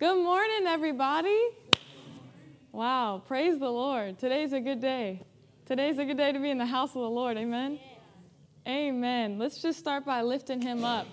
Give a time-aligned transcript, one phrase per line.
[0.00, 1.40] Good morning, everybody.
[2.72, 4.18] Wow, praise the Lord.
[4.18, 5.24] Today's a good day.
[5.66, 7.36] Today's a good day to be in the house of the Lord.
[7.36, 7.78] Amen.
[8.66, 9.38] Amen.
[9.38, 11.06] Let's just start by lifting him up.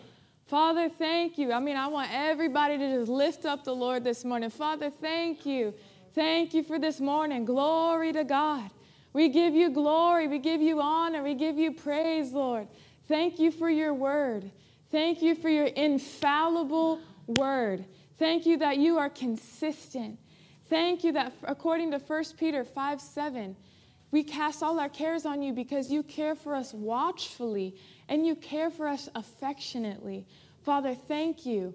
[0.48, 1.54] Father, thank you.
[1.54, 4.50] I mean, I want everybody to just lift up the Lord this morning.
[4.50, 5.76] Father, thank you.
[6.16, 7.46] Thank you for this morning.
[7.46, 8.72] Glory to God.
[9.14, 10.28] We give you glory.
[10.28, 11.22] We give you honor.
[11.22, 12.68] We give you praise, Lord.
[13.08, 14.50] Thank you for your word.
[14.90, 17.86] Thank you for your infallible word.
[18.22, 20.20] Thank you that you are consistent.
[20.70, 23.56] Thank you that according to 1 Peter 5 7,
[24.12, 27.76] we cast all our cares on you because you care for us watchfully
[28.10, 30.28] and you care for us affectionately.
[30.62, 31.74] Father, thank you.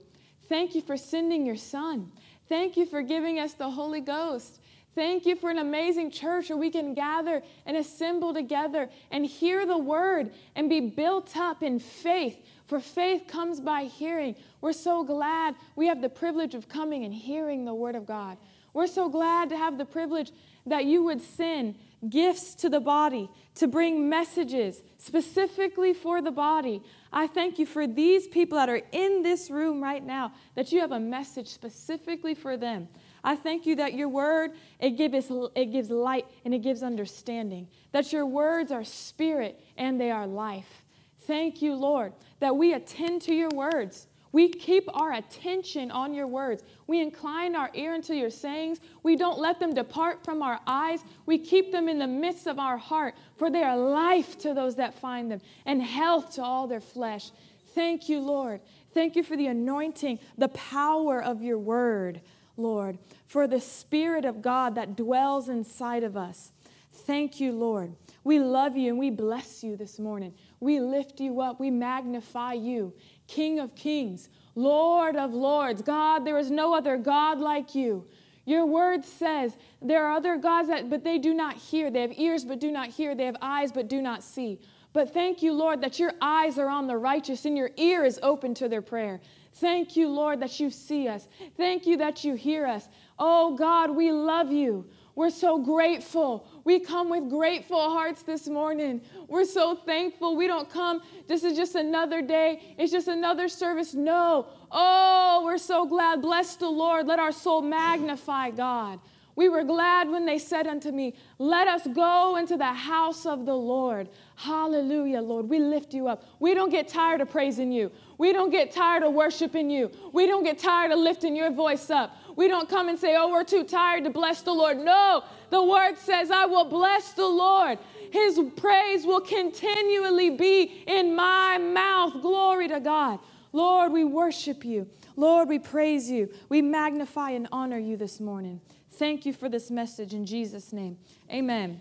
[0.48, 2.12] Thank you for sending your son.
[2.48, 4.60] Thank you for giving us the Holy Ghost.
[4.94, 9.66] Thank you for an amazing church where we can gather and assemble together and hear
[9.66, 14.34] the word and be built up in faith for faith comes by hearing.
[14.60, 18.38] We're so glad we have the privilege of coming and hearing the Word of God.
[18.72, 20.32] We're so glad to have the privilege
[20.66, 21.76] that you would send
[22.10, 26.82] gifts to the body to bring messages specifically for the body.
[27.12, 30.80] I thank you for these people that are in this room right now, that you
[30.80, 32.88] have a message specifically for them.
[33.24, 37.68] I thank you that your word it gives it gives light and it gives understanding.
[37.92, 40.84] That your words are spirit and they are life.
[41.26, 44.06] Thank you, Lord, that we attend to your words.
[44.32, 46.62] We keep our attention on your words.
[46.86, 48.80] We incline our ear unto your sayings.
[49.02, 51.00] We don't let them depart from our eyes.
[51.24, 54.76] We keep them in the midst of our heart, for they are life to those
[54.76, 57.30] that find them and health to all their flesh.
[57.74, 58.60] Thank you, Lord.
[58.92, 62.20] Thank you for the anointing, the power of your word,
[62.58, 66.52] Lord, for the Spirit of God that dwells inside of us.
[66.96, 67.94] Thank you, Lord.
[68.24, 70.34] We love you and we bless you this morning.
[70.60, 71.60] We lift you up.
[71.60, 72.92] We magnify you,
[73.28, 75.82] King of kings, Lord of lords.
[75.82, 78.04] God, there is no other God like you.
[78.46, 81.90] Your word says there are other gods that, but they do not hear.
[81.90, 83.14] They have ears, but do not hear.
[83.14, 84.60] They have eyes, but do not see.
[84.92, 88.18] But thank you, Lord, that your eyes are on the righteous and your ear is
[88.22, 89.20] open to their prayer.
[89.54, 91.28] Thank you, Lord, that you see us.
[91.56, 92.88] Thank you that you hear us.
[93.18, 94.86] Oh, God, we love you.
[95.16, 96.46] We're so grateful.
[96.64, 99.00] We come with grateful hearts this morning.
[99.28, 100.36] We're so thankful.
[100.36, 103.94] We don't come, this is just another day, it's just another service.
[103.94, 104.46] No.
[104.70, 106.20] Oh, we're so glad.
[106.20, 107.06] Bless the Lord.
[107.06, 109.00] Let our soul magnify God.
[109.36, 113.44] We were glad when they said unto me, Let us go into the house of
[113.44, 114.08] the Lord.
[114.34, 115.48] Hallelujah, Lord.
[115.48, 116.24] We lift you up.
[116.40, 117.92] We don't get tired of praising you.
[118.16, 119.90] We don't get tired of worshiping you.
[120.14, 122.16] We don't get tired of lifting your voice up.
[122.36, 124.78] We don't come and say, oh, we're too tired to bless the Lord.
[124.78, 127.78] No, the word says, I will bless the Lord.
[128.12, 132.20] His praise will continually be in my mouth.
[132.20, 133.20] Glory to God.
[133.52, 134.86] Lord, we worship you.
[135.16, 136.28] Lord, we praise you.
[136.50, 138.60] We magnify and honor you this morning.
[138.92, 140.98] Thank you for this message in Jesus' name.
[141.30, 141.80] Amen.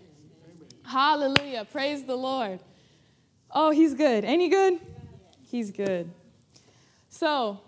[0.84, 1.66] Hallelujah.
[1.70, 2.60] Praise the Lord.
[3.50, 4.24] Oh, he's good.
[4.24, 4.80] Ain't he good?
[5.42, 6.10] He's good.
[7.10, 7.60] So,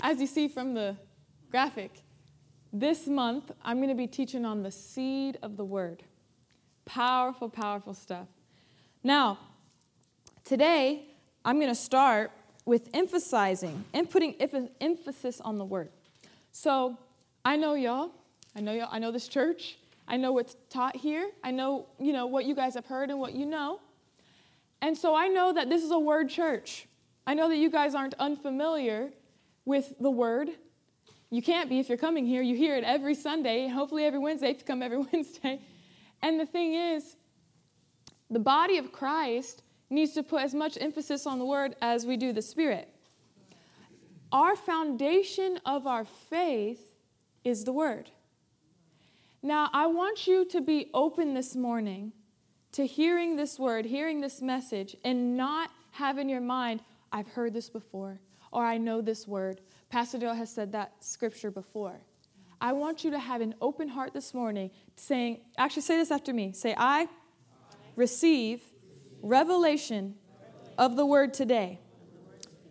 [0.00, 0.96] as you see from the
[1.50, 2.03] graphic,
[2.74, 6.02] this month, I'm going to be teaching on the seed of the word.
[6.84, 8.26] Powerful, powerful stuff.
[9.04, 9.38] Now,
[10.44, 11.04] today,
[11.44, 12.32] I'm going to start
[12.66, 14.34] with emphasizing and putting
[14.80, 15.90] emphasis on the word.
[16.50, 16.98] So,
[17.44, 18.10] I know y'all.
[18.56, 18.88] I know y'all.
[18.90, 19.78] I know this church.
[20.08, 21.30] I know what's taught here.
[21.44, 23.80] I know, you know, what you guys have heard and what you know.
[24.82, 26.88] And so I know that this is a word church.
[27.26, 29.10] I know that you guys aren't unfamiliar
[29.64, 30.50] with the word,
[31.34, 32.42] you can't be if you're coming here.
[32.42, 35.60] You hear it every Sunday, hopefully every Wednesday if you come every Wednesday.
[36.22, 37.16] And the thing is,
[38.30, 42.16] the body of Christ needs to put as much emphasis on the word as we
[42.16, 42.88] do the spirit.
[44.32, 46.80] Our foundation of our faith
[47.44, 48.10] is the word.
[49.42, 52.12] Now, I want you to be open this morning
[52.72, 56.80] to hearing this word, hearing this message, and not have in your mind,
[57.12, 58.18] I've heard this before,
[58.50, 59.60] or I know this word,
[59.94, 62.00] Pastor Dale has said that scripture before.
[62.60, 66.32] I want you to have an open heart this morning saying, actually, say this after
[66.32, 66.50] me.
[66.50, 67.06] Say, I
[67.94, 68.60] receive
[69.22, 70.16] revelation
[70.78, 71.78] of the word today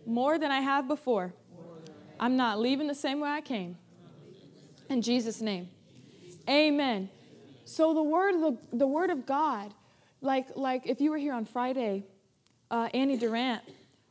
[0.04, 1.32] more than I have before.
[2.20, 3.78] I'm not leaving the same way I came.
[4.90, 5.70] In Jesus' name.
[6.46, 7.08] Amen.
[7.64, 9.72] So the word, the, the word of God,
[10.20, 12.04] like, like if you were here on Friday,
[12.70, 13.62] uh, Annie Durant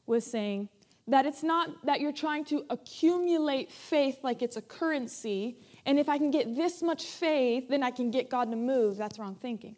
[0.08, 0.68] was saying,
[1.08, 6.08] that it's not that you're trying to accumulate faith like it's a currency, and if
[6.08, 8.98] I can get this much faith, then I can get God to move.
[8.98, 9.76] That's wrong thinking.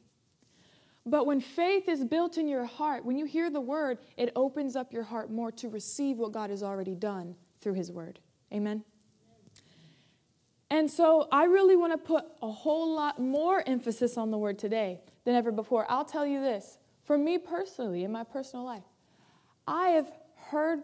[1.06, 4.75] But when faith is built in your heart, when you hear the word, it opens
[4.75, 8.19] up your heart more to receive what God has already done through his word.
[8.51, 8.83] Amen?
[10.71, 14.57] And so I really want to put a whole lot more emphasis on the word
[14.57, 15.86] today than ever before.
[15.89, 18.83] I'll tell you this for me personally, in my personal life,
[19.68, 20.81] I have heard,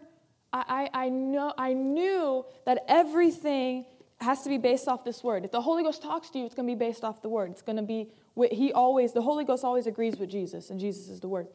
[0.52, 3.86] I, I, know, I knew that everything
[4.20, 5.44] has to be based off this word.
[5.44, 7.50] If the Holy Ghost talks to you, it's going to be based off the word.
[7.50, 8.08] It's going to be,
[8.50, 11.48] he always, the Holy Ghost always agrees with Jesus, and Jesus is the word.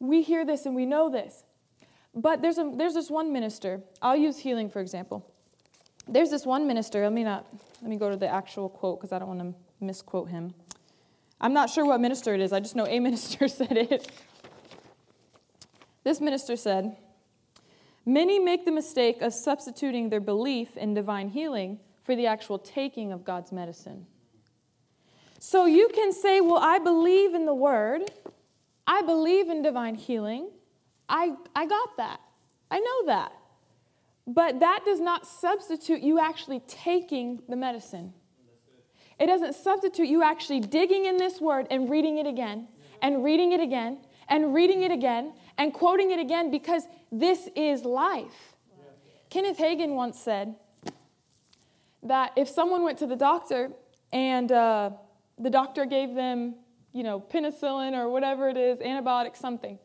[0.00, 1.44] We hear this and we know this.
[2.14, 3.80] But there's, a, there's this one minister.
[4.02, 5.24] I'll use healing, for example.
[6.08, 7.04] There's this one minister.
[7.04, 7.46] Let me not,
[7.80, 10.52] let me go to the actual quote because I don't want to misquote him.
[11.40, 12.52] I'm not sure what minister it is.
[12.52, 14.10] I just know a minister said it.
[16.02, 16.96] This minister said,
[18.06, 23.12] Many make the mistake of substituting their belief in divine healing for the actual taking
[23.12, 24.06] of God's medicine.
[25.38, 28.10] So you can say, Well, I believe in the word,
[28.86, 30.50] I believe in divine healing,
[31.08, 32.20] I, I got that,
[32.70, 33.32] I know that.
[34.26, 38.12] But that does not substitute you actually taking the medicine.
[39.18, 42.68] It doesn't substitute you actually digging in this word and reading it again,
[43.02, 43.98] and reading it again,
[44.28, 48.56] and reading it again, and quoting it again because this is life.
[49.28, 50.56] Kenneth Hagin once said
[52.02, 53.70] that if someone went to the doctor
[54.10, 54.90] and uh,
[55.38, 56.54] the doctor gave them,
[56.94, 59.78] you know, penicillin or whatever it is, antibiotic, something,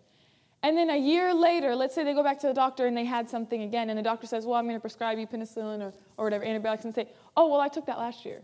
[0.64, 3.04] and then a year later, let's say they go back to the doctor and they
[3.04, 5.94] had something again, and the doctor says, Well, I'm going to prescribe you penicillin or,
[6.18, 8.42] or whatever, antibiotics, and say, Oh, well, I took that last year.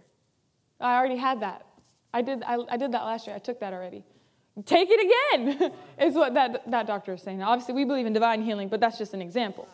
[0.82, 1.66] I already had that.
[2.14, 3.36] I did, I, I did that last year.
[3.36, 4.04] I took that already.
[4.66, 7.40] Take it again, is what that, that doctor is saying.
[7.40, 9.68] Now, obviously, we believe in divine healing, but that's just an example.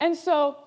[0.00, 0.58] And so,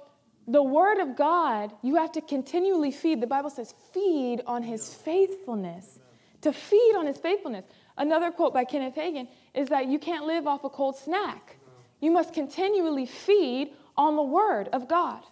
[0.48, 3.22] the word of God, you have to continually feed.
[3.22, 6.00] The Bible says, feed on his faithfulness.
[6.42, 7.66] To feed on his faithfulness.
[7.98, 11.58] Another quote by Kenneth Hagin is that you can't live off a cold snack.
[12.02, 15.24] You must continually feed on the word of God.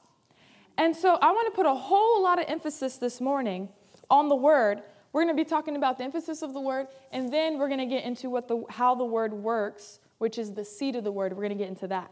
[0.77, 3.69] And so I want to put a whole lot of emphasis this morning
[4.09, 4.81] on the word
[5.13, 7.79] we're going to be talking about the emphasis of the word, and then we're going
[7.79, 11.11] to get into what the, how the word works, which is the seed of the
[11.11, 11.31] word.
[11.33, 12.11] We're going to get into that.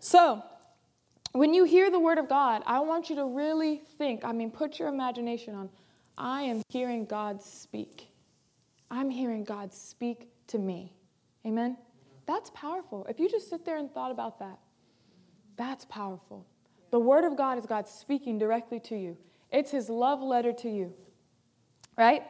[0.00, 0.42] So,
[1.32, 4.50] when you hear the word of God, I want you to really think, I mean,
[4.50, 5.68] put your imagination on,
[6.16, 8.08] I am hearing God speak.
[8.90, 10.94] I'm hearing God speak to me.
[11.44, 11.76] Amen?
[12.26, 13.06] That's powerful.
[13.08, 14.58] If you just sit there and thought about that,
[15.56, 16.46] that's powerful.
[16.90, 19.18] The Word of God is God speaking directly to you,
[19.50, 20.94] it's His love letter to you
[21.98, 22.22] right?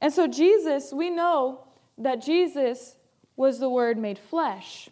[0.00, 1.64] And so, Jesus, we know
[1.98, 2.96] that Jesus
[3.34, 4.88] was the Word made flesh.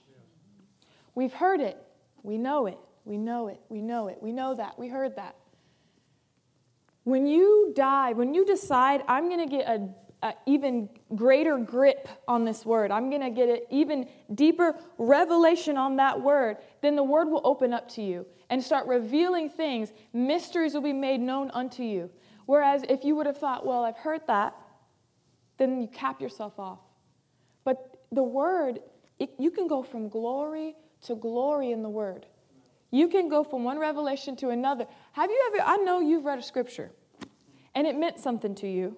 [1.15, 1.77] We've heard it.
[2.23, 2.79] We know it.
[3.05, 3.61] We know it.
[3.69, 4.19] We know it.
[4.21, 4.79] We know that.
[4.79, 5.37] We heard that.
[7.05, 12.47] When you die, when you decide, I'm going to get a, even greater grip on
[12.47, 17.03] this word, I'm going to get an even deeper revelation on that word, then the
[17.03, 19.93] word will open up to you and start revealing things.
[20.15, 22.09] Mysteries will be made known unto you.
[22.47, 24.55] Whereas if you would have thought, well, I've heard that,
[25.59, 26.81] then you cap yourself off.
[27.65, 28.81] But the word,
[29.19, 32.27] it, you can go from glory to glory in the word.
[32.91, 34.87] You can go from one revelation to another.
[35.13, 36.93] Have you ever, I know you've read a scripture
[37.75, 38.97] and it meant something to you.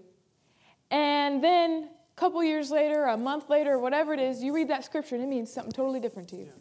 [0.91, 4.85] And then a couple years later, a month later, whatever it is, you read that
[4.85, 6.53] scripture and it means something totally different to you.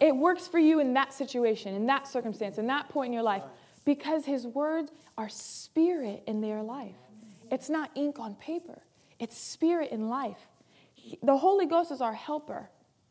[0.00, 3.22] It works for you in that situation, in that circumstance, in that point in your
[3.22, 3.44] life
[3.84, 6.96] because his words are spirit in their life.
[7.50, 8.82] It's not ink on paper,
[9.18, 10.48] it's spirit in life.
[10.94, 12.70] He, the Holy Ghost is our helper.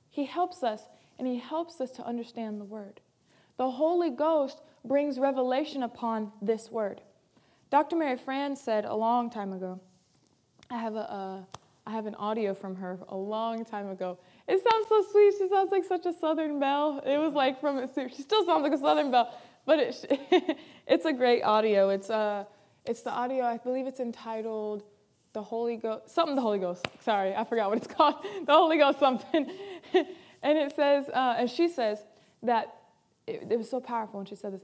[0.10, 0.82] He helps us
[1.20, 3.00] and he helps us to understand the word.
[3.58, 7.02] The Holy Ghost brings revelation upon this word.
[7.70, 7.96] Dr.
[7.96, 9.80] Mary Fran said a long time ago,
[10.70, 11.46] I have, a,
[11.86, 14.18] I have an audio from her a long time ago.
[14.48, 15.34] It sounds so sweet.
[15.38, 17.02] She sounds like such a Southern belle.
[17.06, 19.34] It was like from, she still sounds like a Southern belle
[19.66, 20.20] but it,
[20.88, 21.90] it's a great audio.
[21.90, 22.46] It's, uh,
[22.86, 24.84] it's the audio, I believe it's entitled
[25.34, 26.86] The Holy Ghost, something the Holy Ghost.
[27.02, 28.16] Sorry, I forgot what it's called.
[28.46, 29.52] The Holy Ghost something.
[29.94, 32.00] and it says, uh, and she says
[32.44, 32.76] that
[33.28, 34.64] it, it was so powerful when she said this.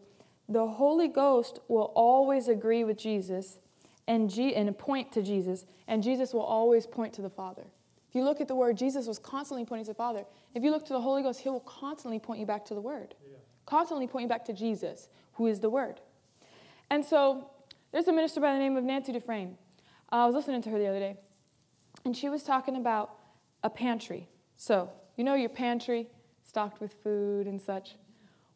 [0.50, 3.60] The Holy Ghost will always agree with Jesus
[4.08, 7.64] and, G- and point to Jesus, and Jesus will always point to the Father.
[8.10, 10.24] If you look at the word, Jesus was constantly pointing to the Father.
[10.56, 12.82] If you look to the Holy Ghost, he will constantly point you back to the
[12.82, 13.14] Word
[13.68, 16.02] constantly pointing back to Jesus, who is the Word.
[16.90, 17.50] And so
[17.92, 19.58] there's a minister by the name of Nancy Dufresne.
[20.12, 21.18] Uh, I was listening to her the other day,
[22.06, 23.12] and she was talking about
[23.64, 24.28] a pantry.
[24.56, 26.08] So, you know your pantry,
[26.48, 27.96] stocked with food and such.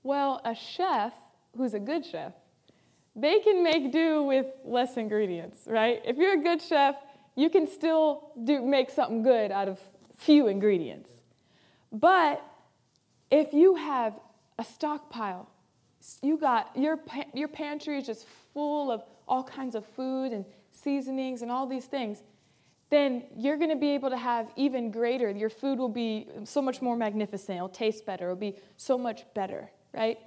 [0.04, 1.14] Well, a chef
[1.58, 2.34] who's a good chef,
[3.16, 6.02] they can make do with less ingredients, right?
[6.06, 6.96] If you're a good chef,
[7.36, 9.80] you can still do make something good out of
[10.18, 11.10] few ingredients.
[11.92, 12.42] But
[13.30, 14.14] if you have
[14.62, 15.50] a stockpile.
[16.22, 17.00] You got your,
[17.34, 21.86] your pantry is just full of all kinds of food and seasonings and all these
[21.86, 22.24] things,
[22.90, 25.30] then you're going to be able to have even greater.
[25.30, 27.56] Your food will be so much more magnificent.
[27.56, 28.26] It'll taste better.
[28.26, 30.18] It'll be so much better, right?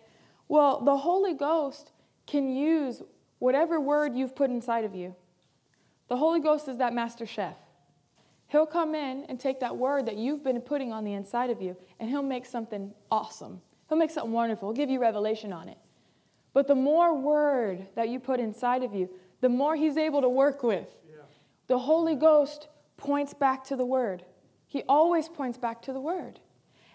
[0.48, 1.92] Well, the Holy Ghost
[2.26, 3.02] can use
[3.38, 5.14] whatever word you've put inside of you.
[6.08, 7.56] The Holy Ghost is that master chef.
[8.48, 11.60] He'll come in and take that word that you've been putting on the inside of
[11.60, 13.60] you, and he'll make something awesome.
[13.88, 14.68] He'll make something wonderful.
[14.68, 15.78] He'll give you revelation on it.
[16.52, 19.10] But the more word that you put inside of you,
[19.40, 20.88] the more he's able to work with.
[21.08, 21.22] Yeah.
[21.66, 24.24] The Holy Ghost points back to the word.
[24.66, 26.40] He always points back to the word.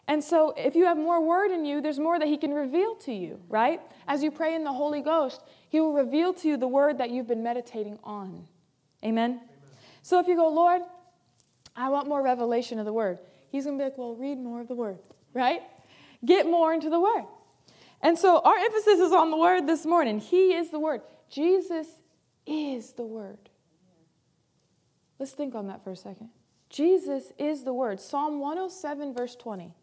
[0.07, 2.95] And so, if you have more word in you, there's more that He can reveal
[2.95, 3.79] to you, right?
[4.07, 7.11] As you pray in the Holy Ghost, He will reveal to you the word that
[7.11, 8.47] you've been meditating on.
[9.03, 9.31] Amen?
[9.31, 9.41] Amen.
[10.01, 10.81] So, if you go, Lord,
[11.75, 13.19] I want more revelation of the word,
[13.51, 14.97] He's going to be like, well, read more of the word,
[15.35, 15.61] right?
[16.25, 17.25] Get more into the word.
[18.01, 20.19] And so, our emphasis is on the word this morning.
[20.19, 21.87] He is the word, Jesus
[22.45, 23.49] is the word.
[25.19, 26.29] Let's think on that for a second.
[26.69, 27.99] Jesus is the word.
[27.99, 29.73] Psalm 107, verse 20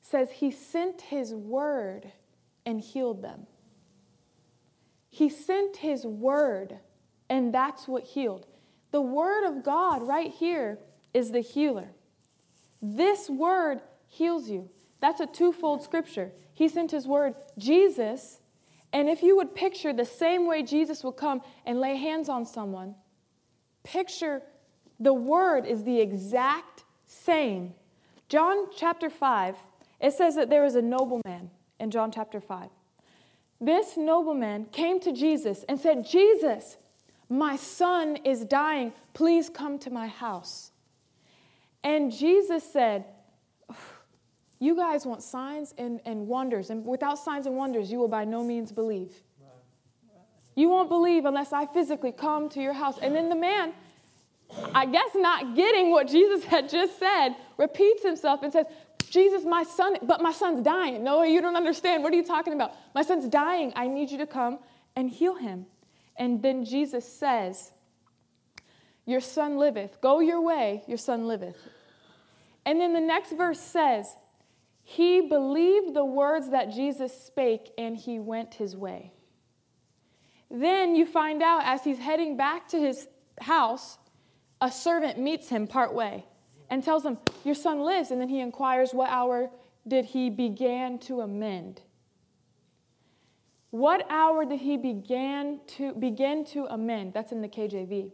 [0.00, 2.12] says, He sent His word
[2.64, 3.46] and healed them.
[5.10, 6.78] He sent His word,
[7.28, 8.46] and that's what healed.
[8.92, 10.78] The word of God right here
[11.12, 11.88] is the healer.
[12.80, 14.68] This word heals you.
[15.02, 16.32] That's a twofold scripture.
[16.54, 18.40] He sent His word, Jesus,
[18.94, 22.46] and if you would picture the same way Jesus would come and lay hands on
[22.46, 22.94] someone,
[23.82, 24.40] picture
[24.98, 27.74] the word is the exact same.
[28.28, 29.56] John chapter 5
[30.02, 32.68] it says that there was a nobleman in John chapter 5.
[33.60, 36.76] This nobleman came to Jesus and said, Jesus,
[37.28, 38.92] my son is dying.
[39.14, 40.72] Please come to my house.
[41.84, 43.04] And Jesus said,
[44.62, 48.24] You guys want signs and, and wonders, and without signs and wonders, you will by
[48.24, 49.12] no means believe.
[50.54, 52.96] You won't believe unless I physically come to your house.
[53.02, 53.72] And then the man,
[54.72, 58.66] I guess not getting what Jesus had just said, repeats himself and says,
[59.10, 61.02] Jesus, my son, but my son's dying.
[61.02, 62.04] No, you don't understand.
[62.04, 62.72] What are you talking about?
[62.94, 63.72] My son's dying.
[63.74, 64.60] I need you to come
[64.94, 65.66] and heal him.
[66.16, 67.72] And then Jesus says,
[69.06, 70.00] Your son liveth.
[70.00, 71.56] Go your way, your son liveth.
[72.64, 74.14] And then the next verse says,
[74.92, 79.14] He believed the words that Jesus spake and he went his way.
[80.50, 83.08] Then you find out as he's heading back to his
[83.40, 83.96] house,
[84.60, 86.26] a servant meets him partway
[86.68, 88.10] and tells him, Your son lives.
[88.10, 89.48] And then he inquires, What hour
[89.88, 91.80] did he begin to amend?
[93.70, 97.14] What hour did he begin to begin to amend?
[97.14, 98.12] That's in the KJV.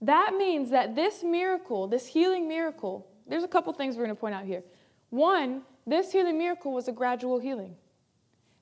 [0.00, 4.20] That means that this miracle, this healing miracle, there's a couple things we're going to
[4.20, 4.62] point out here.
[5.10, 7.76] One, this healing miracle was a gradual healing.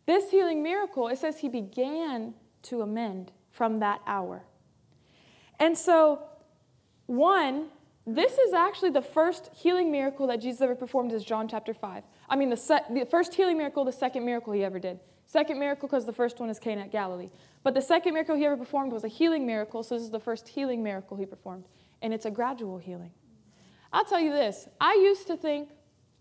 [0.07, 4.45] This healing miracle, it says he began to amend from that hour.
[5.59, 6.23] And so,
[7.07, 7.67] one,
[8.07, 12.05] this is actually the first healing miracle that Jesus ever performed is John chapter 5.
[12.29, 15.01] I mean, the, se- the first healing miracle, the second miracle he ever did.
[15.25, 17.31] Second miracle because the first one is Cana at Galilee.
[17.65, 20.21] But the second miracle he ever performed was a healing miracle, so this is the
[20.21, 21.65] first healing miracle he performed.
[22.01, 23.11] And it's a gradual healing.
[23.93, 25.71] I'll tell you this I used to think,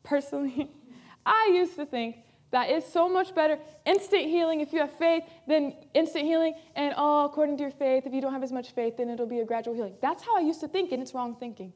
[0.01, 0.71] personally,
[1.25, 2.17] I used to think
[2.51, 3.57] that is so much better.
[3.85, 6.53] Instant healing if you have faith, than instant healing.
[6.75, 9.25] And oh, according to your faith, if you don't have as much faith, then it'll
[9.25, 9.95] be a gradual healing.
[10.01, 11.73] That's how I used to think, and it's wrong thinking.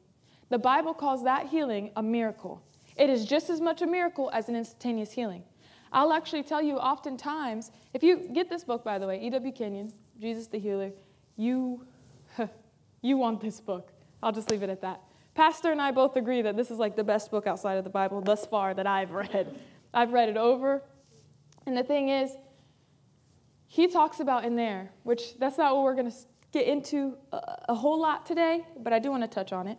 [0.48, 2.62] The Bible calls that healing a miracle.
[2.96, 5.44] It is just as much a miracle as an instantaneous healing.
[5.92, 9.52] I'll actually tell you oftentimes, if you get this book, by the way, E.W.
[9.52, 10.92] Kenyon, Jesus the Healer,
[11.36, 11.84] you,
[13.02, 13.92] you want this book.
[14.22, 15.02] I'll just leave it at that.
[15.34, 17.90] Pastor and I both agree that this is like the best book outside of the
[17.90, 19.58] Bible thus far that I've read.
[19.94, 20.82] I've read it over.
[21.66, 22.32] And the thing is,
[23.66, 26.16] he talks about in there, which that's not what we're going to
[26.52, 29.78] get into a, a whole lot today, but I do want to touch on it.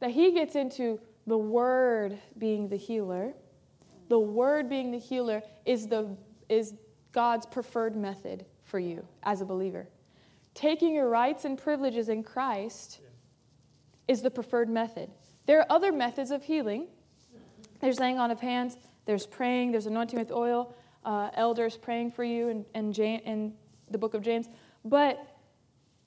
[0.00, 3.32] That he gets into the word being the healer.
[4.08, 6.16] The word being the healer is, the,
[6.48, 6.74] is
[7.12, 9.88] God's preferred method for you as a believer.
[10.54, 13.00] Taking your rights and privileges in Christ
[14.08, 15.10] is the preferred method.
[15.46, 16.86] There are other methods of healing.
[17.80, 22.24] There's laying on of hands, there's praying, there's anointing with oil, uh, elders praying for
[22.24, 23.52] you in, in, in
[23.90, 24.48] the book of James.
[24.84, 25.18] But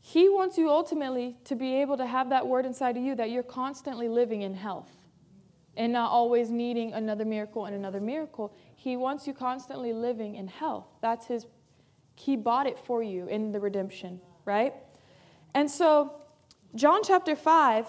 [0.01, 3.29] he wants you ultimately to be able to have that word inside of you that
[3.29, 4.89] you're constantly living in health
[5.75, 8.53] and not always needing another miracle and another miracle.
[8.75, 10.87] He wants you constantly living in health.
[11.01, 11.45] That's his,
[12.15, 14.73] he bought it for you in the redemption, right?
[15.53, 16.13] And so,
[16.77, 17.87] John chapter 5,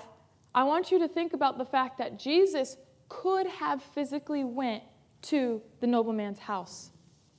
[0.54, 2.78] I want you to think about the fact that Jesus
[3.11, 4.83] could have physically went
[5.23, 6.90] to the nobleman's house.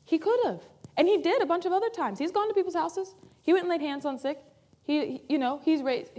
[0.06, 0.62] He could have.
[0.96, 2.20] And he did a bunch of other times.
[2.20, 3.16] He's gone to people's houses.
[3.42, 4.40] He went and laid hands on sick.
[4.84, 6.12] He, you know, he's raised,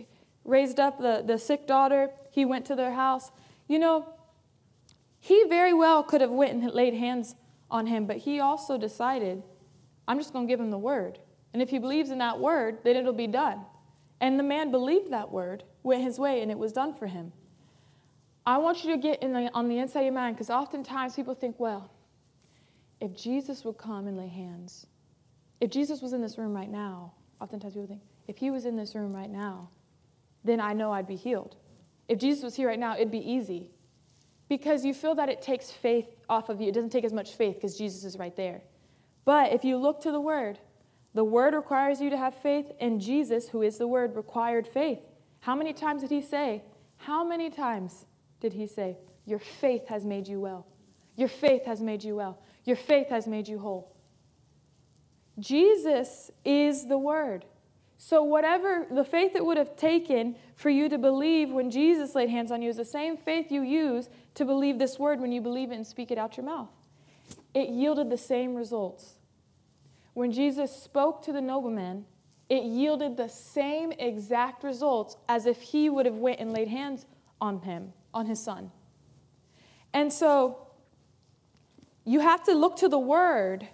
[0.44, 2.10] raised up the, the sick daughter.
[2.32, 3.30] He went to their house.
[3.68, 4.12] You know,
[5.20, 7.36] he very well could have went and laid hands
[7.70, 9.44] on him, but he also decided,
[10.08, 11.20] I'm just going to give him the word.
[11.52, 13.60] And if he believes in that word, then it'll be done.
[14.20, 17.32] And the man believed that word, went his way, and it was done for him.
[18.46, 21.14] I want you to get in the, on the inside of your mind because oftentimes
[21.14, 21.90] people think, well,
[23.00, 24.86] if Jesus would come and lay hands,
[25.60, 28.76] if Jesus was in this room right now, oftentimes people think, if he was in
[28.76, 29.68] this room right now,
[30.44, 31.56] then I know I'd be healed.
[32.08, 33.70] If Jesus was here right now, it'd be easy.
[34.48, 36.68] Because you feel that it takes faith off of you.
[36.68, 38.62] It doesn't take as much faith because Jesus is right there.
[39.24, 40.58] But if you look to the Word,
[41.14, 45.00] the Word requires you to have faith, and Jesus, who is the Word, required faith.
[45.40, 46.62] How many times did he say?
[46.98, 48.06] How many times
[48.40, 50.66] did he say, Your faith has made you well?
[51.16, 52.38] Your faith has made you well.
[52.64, 53.96] Your faith has made you whole.
[55.38, 57.44] Jesus is the Word.
[58.02, 62.30] So, whatever the faith it would have taken for you to believe when Jesus laid
[62.30, 65.42] hands on you is the same faith you use to believe this word when you
[65.42, 66.70] believe it and speak it out your mouth.
[67.52, 69.16] It yielded the same results.
[70.20, 72.04] When Jesus spoke to the nobleman,
[72.50, 77.06] it yielded the same exact results as if he would have went and laid hands
[77.40, 78.70] on him, on his son.
[79.94, 80.58] And so
[82.04, 83.66] you have to look to the word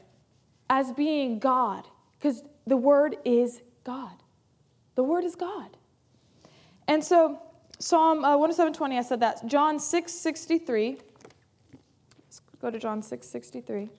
[0.71, 4.15] as being God because the word is God.
[4.95, 5.77] The word is God.
[6.87, 7.43] And so
[7.81, 9.45] Psalm uh, 107:20 I said that.
[9.49, 11.01] John 6:63
[12.21, 13.91] Let's go to John 6:63.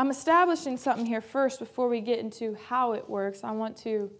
[0.00, 3.44] I'm establishing something here first before we get into how it works.
[3.44, 4.10] I want to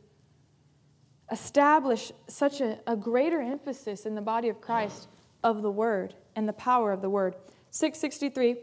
[1.32, 5.08] establish such a, a greater emphasis in the body of Christ
[5.42, 7.34] of the Word and the power of the Word.
[7.70, 8.56] 663,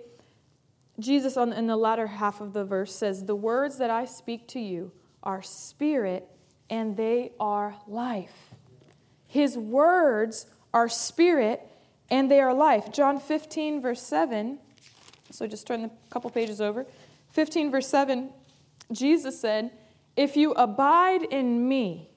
[1.00, 4.48] Jesus on, in the latter half of the verse says, The words that I speak
[4.50, 4.92] to you
[5.24, 6.28] are spirit
[6.70, 8.54] and they are life.
[9.26, 11.68] His words are spirit
[12.12, 12.92] and they are life.
[12.92, 14.60] John 15, verse 7
[15.32, 16.86] so just turn a couple pages over.
[17.38, 18.32] 15, verse 7,
[18.92, 19.70] Jesus said,
[20.16, 22.10] If you abide in me,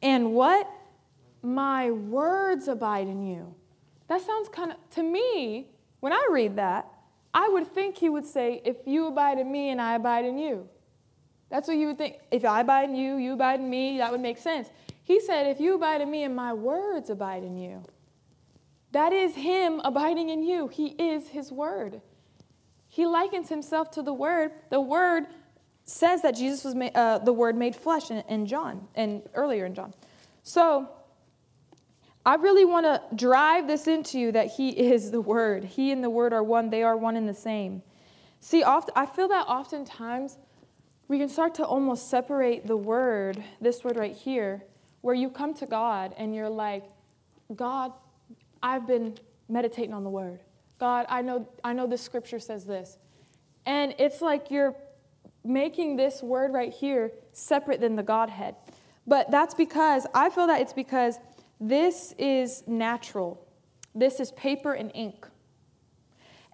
[0.00, 0.70] and what?
[1.42, 3.52] My words abide in you.
[4.06, 5.66] That sounds kind of, to me,
[5.98, 6.86] when I read that,
[7.34, 10.38] I would think he would say, If you abide in me and I abide in
[10.38, 10.68] you.
[11.48, 12.20] That's what you would think.
[12.30, 14.70] If I abide in you, you abide in me, that would make sense.
[15.02, 17.82] He said, If you abide in me and my words abide in you.
[18.92, 20.68] That is him abiding in you.
[20.68, 22.00] He is his word.
[22.90, 24.50] He likens himself to the Word.
[24.68, 25.26] The Word
[25.84, 29.64] says that Jesus was made, uh, the Word made flesh in, in John and earlier
[29.64, 29.94] in John.
[30.42, 30.88] So
[32.26, 35.64] I really want to drive this into you that He is the Word.
[35.64, 36.68] He and the Word are one.
[36.68, 37.80] They are one and the same.
[38.40, 40.38] See, I feel that oftentimes
[41.06, 44.64] we can start to almost separate the Word, this word right here,
[45.02, 46.84] where you come to God and you're like,
[47.54, 47.92] God,
[48.62, 49.16] I've been
[49.48, 50.40] meditating on the Word.
[50.80, 52.98] God, I know, I know this scripture says this.
[53.66, 54.74] And it's like you're
[55.44, 58.56] making this word right here separate than the Godhead.
[59.06, 61.18] But that's because, I feel that it's because
[61.60, 63.46] this is natural.
[63.94, 65.26] This is paper and ink.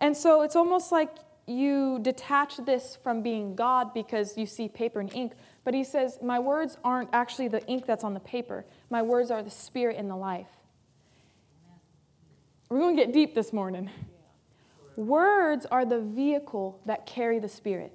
[0.00, 1.10] And so it's almost like
[1.46, 5.34] you detach this from being God because you see paper and ink.
[5.64, 9.30] But he says, My words aren't actually the ink that's on the paper, my words
[9.30, 10.48] are the spirit and the life.
[12.68, 13.90] We're going to get deep this morning.
[14.96, 17.92] Words are the vehicle that carry the Spirit.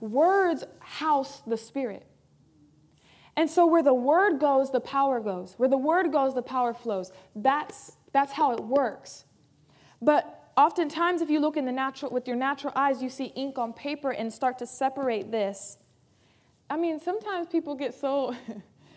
[0.00, 2.06] Words house the Spirit.
[3.36, 5.54] And so where the word goes, the power goes.
[5.56, 7.12] Where the word goes, the power flows.
[7.34, 9.24] That's, that's how it works.
[10.02, 13.56] But oftentimes, if you look in the natural, with your natural eyes, you see ink
[13.56, 15.78] on paper and start to separate this.
[16.68, 18.34] I mean, sometimes people get so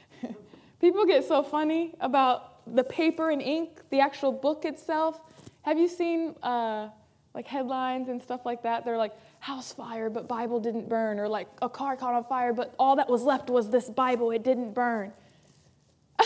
[0.81, 5.21] people get so funny about the paper and ink, the actual book itself.
[5.61, 6.89] Have you seen uh,
[7.35, 8.85] like headlines and stuff like that.
[8.85, 12.53] They're like, house fire, but Bible didn't burn, or like a car caught on fire,
[12.53, 15.11] but all that was left was this Bible, it didn't burn.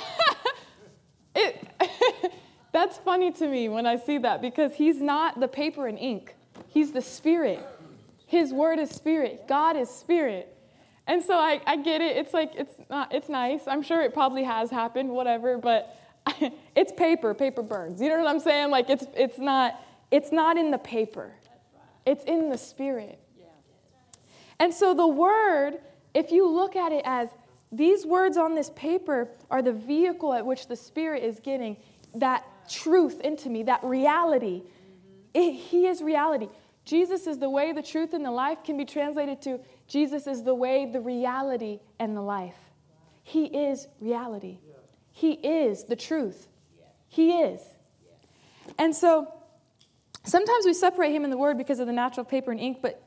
[1.36, 1.68] it,
[2.72, 6.36] that's funny to me when I see that because he's not the paper and ink,
[6.68, 7.66] he's the spirit.
[8.28, 10.56] His word is spirit, God is spirit.
[11.08, 12.18] And so I, I get it.
[12.18, 13.62] It's like, it's, not, it's nice.
[13.66, 15.98] I'm sure it probably has happened, whatever, but
[16.76, 17.34] it's paper.
[17.34, 18.00] Paper burns.
[18.00, 18.70] You know what I'm saying?
[18.70, 19.74] Like, it's, it's not
[20.12, 21.32] it's not in the paper,
[22.06, 23.20] it's in the spirit.
[24.60, 25.80] And so the word,
[26.14, 27.30] if you look at it as
[27.72, 31.78] these words on this paper are the vehicle at which the spirit is getting
[32.16, 34.64] that truth into me, that reality.
[35.34, 36.48] It, he is reality.
[36.84, 40.44] Jesus is the way, the truth, and the life can be translated to Jesus is
[40.44, 42.58] the way, the reality, and the life.
[43.24, 44.60] He is reality.
[45.12, 46.48] He is the truth.
[47.08, 47.60] He is.
[48.78, 49.34] And so
[50.24, 53.02] sometimes we separate him in the word because of the natural paper and ink, but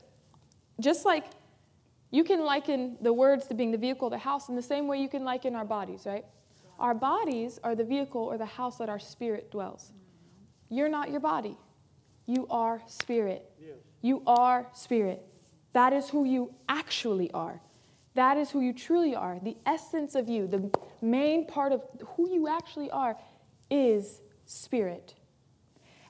[0.81, 1.25] just like
[2.11, 5.01] you can liken the words to being the vehicle, the house, in the same way
[5.01, 6.25] you can liken our bodies, right?
[6.79, 9.92] Our bodies are the vehicle or the house that our spirit dwells.
[10.68, 11.57] You're not your body.
[12.27, 13.51] You are spirit.
[14.01, 15.22] You are spirit.
[15.72, 17.61] That is who you actually are.
[18.14, 19.38] That is who you truly are.
[19.42, 20.70] The essence of you, the
[21.01, 21.83] main part of
[22.16, 23.16] who you actually are,
[23.70, 25.14] is spirit.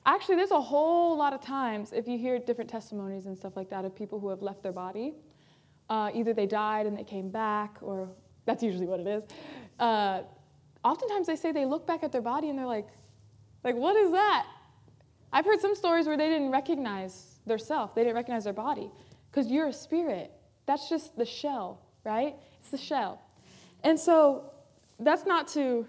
[0.04, 3.70] Actually, there's a whole lot of times, if you hear different testimonies and stuff like
[3.70, 5.14] that, of people who have left their body.
[5.88, 8.08] Uh, either they died and they came back, or
[8.44, 9.22] that's usually what it is.
[9.78, 10.22] Uh,
[10.84, 12.88] oftentimes they say they look back at their body and they're like,
[13.62, 14.46] like, what is that?
[15.32, 18.90] I've heard some stories where they didn't recognize their self, they didn't recognize their body,
[19.30, 20.32] because you're a spirit.
[20.66, 22.34] That's just the shell, right?
[22.60, 23.20] It's the shell.
[23.84, 24.52] And so
[24.98, 25.86] that's not to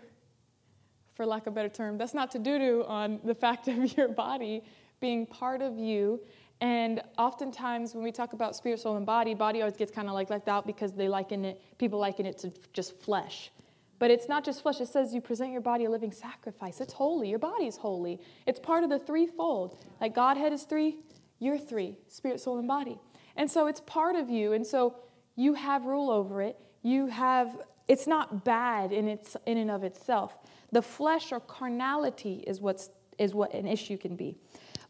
[1.16, 3.98] for lack of a better term, that's not to doo doo on the fact of
[3.98, 4.64] your body
[5.00, 6.20] being part of you.
[6.62, 10.14] And oftentimes, when we talk about spirit, soul, and body, body always gets kind of
[10.14, 13.52] like left out because they liken it, people liken it to just flesh.
[14.00, 14.82] But it's not just flesh.
[14.82, 16.82] It says you present your body a living sacrifice.
[16.82, 17.30] It's holy.
[17.30, 18.20] Your body is holy.
[18.46, 19.78] It's part of the threefold.
[20.02, 20.98] Like Godhead is three,
[21.40, 22.98] you're three spirit, soul, and body.
[23.36, 24.54] And so it's part of you.
[24.54, 24.96] And so
[25.36, 26.58] you have rule over it.
[26.82, 30.38] You have, it's not bad in, its, in and of itself.
[30.74, 34.36] The flesh or carnality is, what's, is what an issue can be.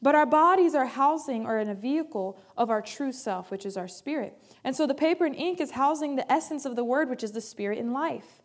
[0.02, 3.76] But our bodies are housing or in a vehicle of our true self, which is
[3.76, 4.38] our spirit.
[4.64, 7.34] And so the paper and ink is housing the essence of the word, which is
[7.34, 8.42] the spirit in life.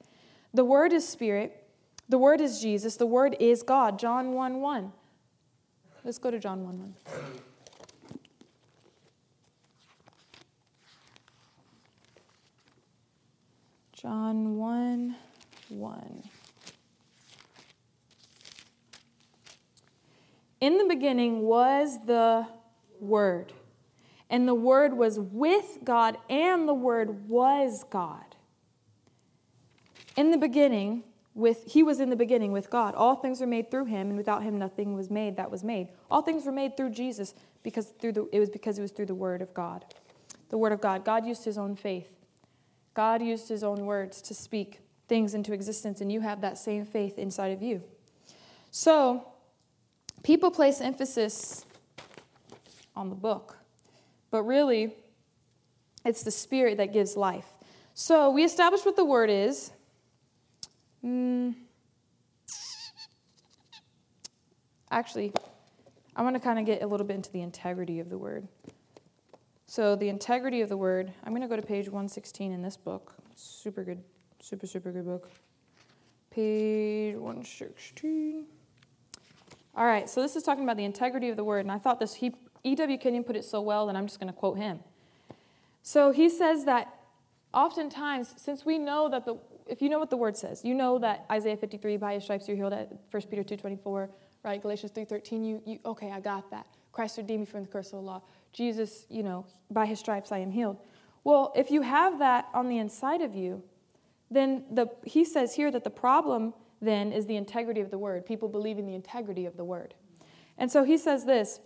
[0.52, 1.64] The word is spirit.
[2.08, 2.96] The word is Jesus.
[2.96, 4.00] The word is God.
[4.00, 4.92] John 1 1.
[6.04, 6.94] Let's go to John 1 1.
[13.92, 15.16] John 1
[15.68, 16.22] 1.
[20.60, 22.46] In the beginning was the
[23.00, 23.52] Word,
[24.28, 28.36] and the Word was with God, and the Word was God.
[30.16, 31.04] In the beginning,
[31.38, 32.96] with he was in the beginning with God.
[32.96, 35.88] All things were made through him, and without him nothing was made that was made.
[36.10, 39.06] All things were made through Jesus because through the, it was because it was through
[39.06, 39.84] the word of God.
[40.48, 41.04] The word of God.
[41.04, 42.08] God used his own faith.
[42.94, 46.84] God used his own words to speak things into existence, and you have that same
[46.84, 47.82] faith inside of you.
[48.72, 49.28] So,
[50.22, 51.64] People place emphasis
[52.94, 53.56] on the book,
[54.30, 54.94] but really,
[56.04, 57.46] it's the Spirit that gives life.
[57.94, 59.72] So we established what the Word is.
[61.04, 61.54] Mm.
[64.90, 65.32] Actually,
[66.16, 68.48] I want to kind of get a little bit into the integrity of the Word.
[69.66, 72.76] So, the integrity of the Word, I'm going to go to page 116 in this
[72.76, 73.14] book.
[73.36, 74.02] Super good,
[74.40, 75.30] super, super good book.
[76.30, 78.46] Page 116.
[79.78, 82.00] All right, so this is talking about the integrity of the word, and I thought
[82.00, 82.98] this, E.W.
[82.98, 84.80] Kenyon put it so well that I'm just going to quote him.
[85.84, 86.92] So he says that
[87.54, 89.38] oftentimes, since we know that the,
[89.68, 92.48] if you know what the word says, you know that Isaiah 53, by his stripes
[92.48, 94.08] you're healed, at 1 Peter 2.24,
[94.42, 96.66] right, Galatians 3.13, you, you, okay, I got that.
[96.90, 98.20] Christ redeemed me from the curse of the law.
[98.52, 100.78] Jesus, you know, by his stripes I am healed.
[101.22, 103.62] Well, if you have that on the inside of you,
[104.28, 108.24] then the, he says here that the problem then is the integrity of the word,
[108.26, 109.94] people believing the integrity of the word.
[110.56, 111.60] And so he says this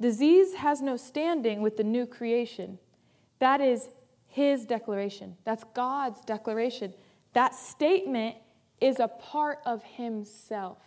[0.00, 2.78] disease has no standing with the new creation.
[3.38, 3.88] That is
[4.26, 5.36] his declaration.
[5.44, 6.94] That's God's declaration.
[7.32, 8.36] That statement
[8.80, 10.78] is a part of himself.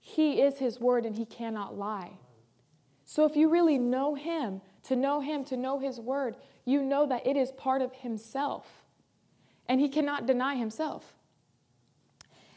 [0.00, 2.18] He is his word and he cannot lie.
[3.04, 7.06] So if you really know him, to know him, to know his word, you know
[7.06, 8.66] that it is part of himself.
[9.68, 11.14] And he cannot deny himself.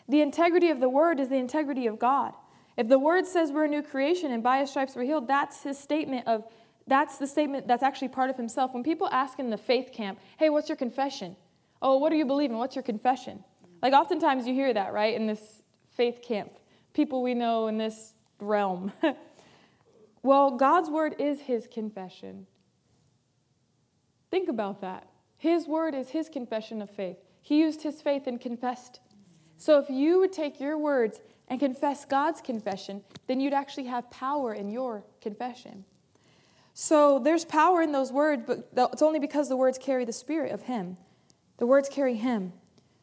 [0.08, 2.34] The integrity of the word is the integrity of God.
[2.78, 5.64] If the word says we're a new creation and by his stripes we're healed, that's
[5.64, 6.46] his statement of
[6.88, 8.74] that's the statement that's actually part of himself.
[8.74, 11.36] When people ask in the faith camp, hey, what's your confession?
[11.82, 12.58] Oh, what do you believe in?
[12.58, 13.44] What's your confession?
[13.82, 16.52] Like oftentimes you hear that, right, in this faith camp.
[16.94, 18.92] People we know in this realm.
[20.24, 22.46] well, God's word is his confession.
[24.30, 25.08] Think about that.
[25.38, 27.18] His word is his confession of faith.
[27.42, 29.00] He used his faith and confessed
[29.58, 34.10] so if you would take your words and confess God's confession, then you'd actually have
[34.12, 35.86] power in your confession.
[36.74, 40.52] So there's power in those words, but it's only because the words carry the spirit
[40.52, 40.98] of Him.
[41.58, 42.52] The words carry Him.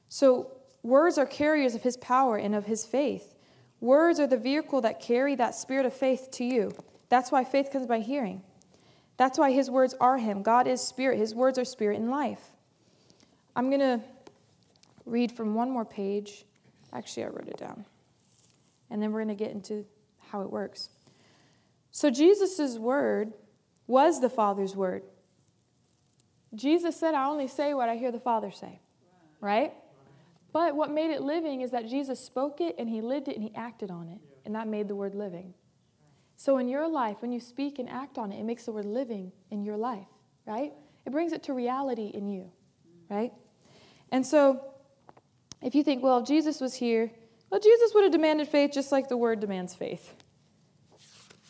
[0.08, 3.34] So words are carriers of His power and of His faith.
[3.80, 6.72] Words are the vehicle that carry that spirit of faith to you.
[7.08, 8.42] That's why faith comes by hearing.
[9.16, 10.42] That's why his words are him.
[10.42, 11.18] God is spirit.
[11.18, 12.52] His words are spirit and life.
[13.54, 14.00] I'm going to
[15.04, 16.44] read from one more page.
[16.92, 17.84] Actually, I wrote it down.
[18.90, 19.84] And then we're going to get into
[20.18, 20.90] how it works.
[21.90, 23.32] So, Jesus' word
[23.86, 25.02] was the Father's word.
[26.54, 28.80] Jesus said, I only say what I hear the Father say.
[29.40, 29.72] Right?
[30.52, 33.42] But what made it living is that Jesus spoke it and he lived it and
[33.42, 34.20] he acted on it.
[34.44, 35.54] And that made the word living.
[36.36, 38.84] So in your life, when you speak and act on it, it makes the word
[38.84, 40.08] living in your life,
[40.46, 40.72] right?
[41.06, 42.50] It brings it to reality in you,
[43.08, 43.32] right?
[44.10, 44.71] And so
[45.62, 47.10] if you think, well, if Jesus was here,
[47.50, 50.14] well, Jesus would have demanded faith just like the word demands faith.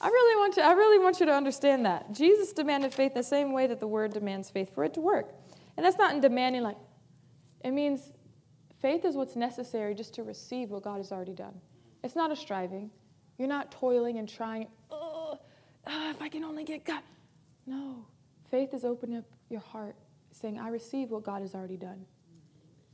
[0.01, 2.13] I really want you, I really want you to understand that.
[2.13, 5.33] Jesus demanded faith the same way that the word demands faith for it to work.
[5.77, 6.77] And that's not in demanding like
[7.65, 8.11] it means
[8.81, 11.55] faith is what's necessary just to receive what God has already done.
[12.03, 12.91] It's not a striving.
[13.39, 15.39] You're not toiling and trying, oh,
[15.87, 17.03] oh if I can only get God.
[17.67, 18.05] No.
[18.51, 19.95] Faith is opening up your heart,
[20.33, 22.05] saying, I receive what God has already done.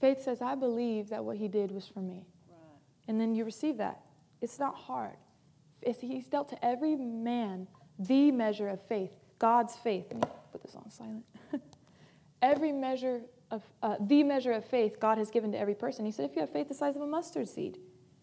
[0.00, 2.26] Faith says, I believe that what He did was for me.
[2.48, 2.58] Right.
[3.08, 4.00] And then you receive that.
[4.40, 5.16] It's not hard.
[5.82, 7.66] It's, he's dealt to every man
[7.98, 10.06] the measure of faith, God's faith.
[10.11, 11.24] Let me put this on silent.
[12.42, 16.04] every measure of uh, the measure of faith God has given to every person.
[16.04, 17.78] He said, if you have faith the size of a mustard seed,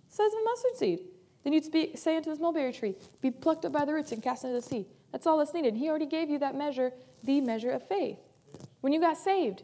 [0.07, 0.99] size of a mustard seed,
[1.43, 4.21] then you'd speak, say unto this mulberry tree, be plucked up by the roots and
[4.23, 4.87] cast into the sea.
[5.11, 5.75] That's all that's needed.
[5.75, 6.91] He already gave you that measure,
[7.23, 8.17] the measure of faith.
[8.81, 9.63] When you got saved,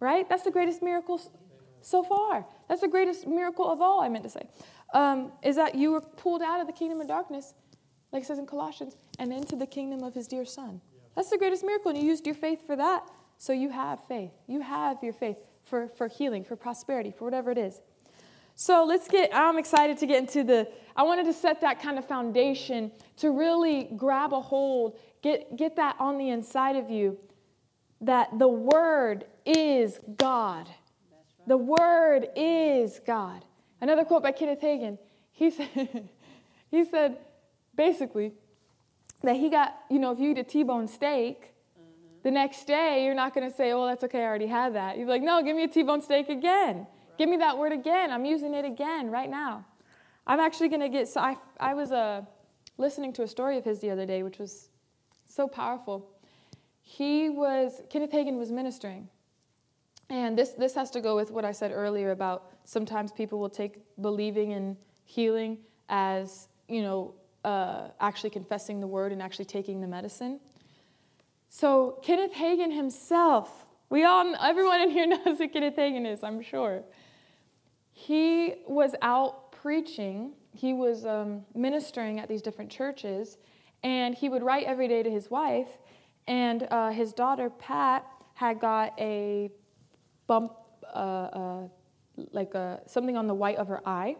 [0.00, 0.28] right?
[0.28, 1.20] That's the greatest miracle
[1.82, 2.44] so far.
[2.68, 4.42] That's the greatest miracle of all, I meant to say,
[4.94, 7.54] um, is that you were pulled out of the kingdom of darkness,
[8.12, 10.80] like it says in Colossians, and into the kingdom of his dear son.
[11.16, 13.04] That's the greatest miracle, and you used your faith for that.
[13.38, 14.32] So you have faith.
[14.46, 17.80] You have your faith for, for healing, for prosperity, for whatever it is.
[18.54, 21.98] So let's get, I'm excited to get into the, I wanted to set that kind
[21.98, 27.18] of foundation to really grab a hold, get, get that on the inside of you,
[28.02, 30.68] that the Word is God.
[31.50, 33.44] The Word is God.
[33.80, 34.98] Another quote by Kenneth Hagin.
[35.32, 36.08] He said,
[36.70, 37.18] he said
[37.74, 38.34] basically
[39.24, 41.52] that he got, you know, if you eat a T-bone steak,
[42.22, 44.96] the next day you're not going to say, oh, that's okay, I already had that.
[44.96, 46.76] You're like, no, give me a T-bone steak again.
[46.76, 46.86] Right.
[47.18, 48.12] Give me that word again.
[48.12, 49.64] I'm using it again right now.
[50.28, 52.22] I'm actually going to get, so I, I was uh,
[52.78, 54.68] listening to a story of his the other day, which was
[55.26, 56.12] so powerful.
[56.80, 59.08] He was, Kenneth Hagin was ministering.
[60.10, 63.48] And this, this has to go with what I said earlier about sometimes people will
[63.48, 69.80] take believing in healing as, you know, uh, actually confessing the word and actually taking
[69.80, 70.40] the medicine.
[71.48, 76.42] So Kenneth Hagin himself, we all, everyone in here knows who Kenneth Hagin is, I'm
[76.42, 76.82] sure.
[77.92, 80.32] He was out preaching.
[80.52, 83.38] He was um, ministering at these different churches,
[83.84, 85.68] and he would write every day to his wife.
[86.26, 89.50] And uh, his daughter Pat had got a
[90.30, 90.52] bump,
[90.94, 91.68] uh, uh,
[92.30, 94.14] like a, something on the white of her eye.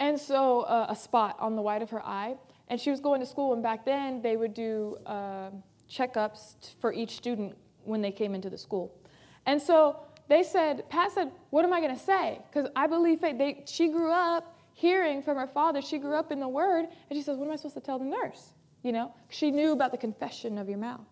[0.00, 2.36] And so uh, a spot on the white of her eye.
[2.68, 5.50] And she was going to school, and back then they would do uh,
[5.90, 8.94] checkups for each student when they came into the school.
[9.44, 12.40] And so they said, Pat said, What am I going to say?
[12.48, 13.36] Because I believe faith.
[13.36, 17.16] They, she grew up hearing from her father, she grew up in the word, and
[17.18, 18.54] she says, What am I supposed to tell the nurse?
[18.82, 21.04] You know, she knew about the confession of your mouth.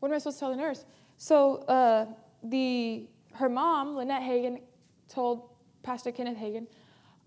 [0.00, 0.84] What am I supposed to tell the nurse?
[1.16, 2.06] So uh,
[2.44, 4.60] the her mom, Lynette Hagin,
[5.08, 5.50] told
[5.82, 6.66] Pastor Kenneth Hagin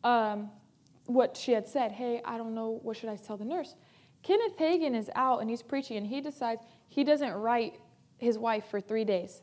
[0.04, 0.50] um,
[1.06, 1.92] what she had said.
[1.92, 3.76] Hey, I don't know what should I tell the nurse.
[4.24, 7.80] Kenneth Hagin is out and he's preaching, and he decides he doesn't write
[8.18, 9.42] his wife for three days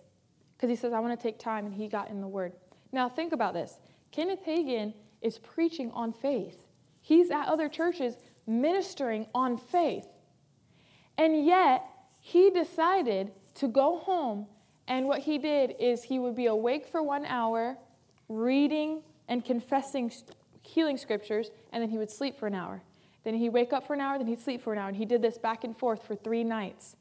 [0.56, 2.52] because he says, I want to take time, and he got in the Word.
[2.92, 3.78] Now, think about this
[4.12, 6.64] Kenneth Hagin is preaching on faith,
[7.00, 10.06] he's at other churches ministering on faith.
[11.16, 11.84] And yet,
[12.20, 14.46] he decided to go home
[14.86, 17.76] and what he did is he would be awake for one hour,
[18.28, 20.12] reading and confessing
[20.62, 22.82] healing scriptures, and then he would sleep for an hour.
[23.24, 24.88] Then he'd wake up for an hour, then he'd sleep for an hour.
[24.88, 26.96] And he did this back and forth for three nights.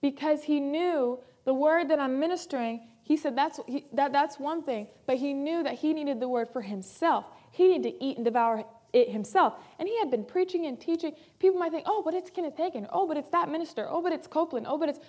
[0.00, 4.62] Because he knew the word that I'm ministering, he said that's, he, that, that's one
[4.62, 7.26] thing, but he knew that he needed the word for himself.
[7.50, 9.54] He needed to eat and devour it himself.
[9.78, 11.12] And he had been preaching and teaching.
[11.38, 12.88] People might think, oh, but it's Kenneth Hagin.
[12.90, 13.86] Oh, but it's that minister.
[13.88, 14.66] Oh, but it's Copeland.
[14.68, 15.00] Oh, but it's.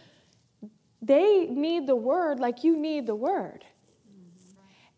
[1.07, 3.63] They need the word like you need the word.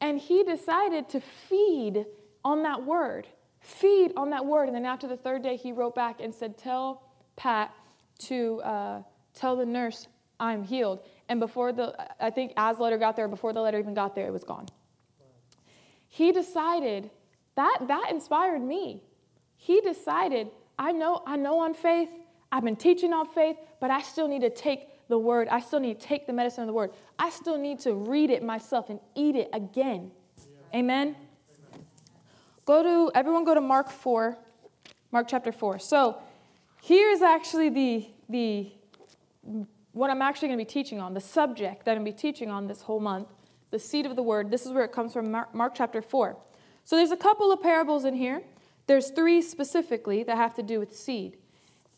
[0.01, 2.05] And he decided to feed
[2.43, 3.27] on that word.
[3.59, 4.67] Feed on that word.
[4.69, 7.03] And then after the third day, he wrote back and said, Tell
[7.35, 7.71] Pat
[8.19, 9.01] to uh,
[9.35, 10.07] tell the nurse
[10.39, 11.01] I'm healed.
[11.27, 14.15] And before the, I think as the letter got there, before the letter even got
[14.15, 14.67] there, it was gone.
[16.07, 17.11] He decided
[17.55, 19.03] that that inspired me.
[19.57, 20.47] He decided,
[20.79, 22.09] I know, I know on faith,
[22.51, 25.47] I've been teaching on faith, but I still need to take the word.
[25.49, 26.91] I still need to take the medicine of the word.
[27.17, 30.11] I still need to read it myself and eat it again.
[30.37, 30.79] Yeah.
[30.79, 31.07] Amen?
[31.07, 31.85] Amen?
[32.63, 34.37] Go to, everyone go to Mark 4,
[35.11, 35.79] Mark chapter 4.
[35.79, 36.19] So
[36.83, 38.71] here's actually the, the,
[39.93, 42.31] what I'm actually going to be teaching on, the subject that I'm going to be
[42.31, 43.27] teaching on this whole month,
[43.71, 44.51] the seed of the word.
[44.51, 46.37] This is where it comes from, Mark, Mark chapter 4.
[46.85, 48.43] So there's a couple of parables in here.
[48.85, 51.37] There's three specifically that have to do with seed.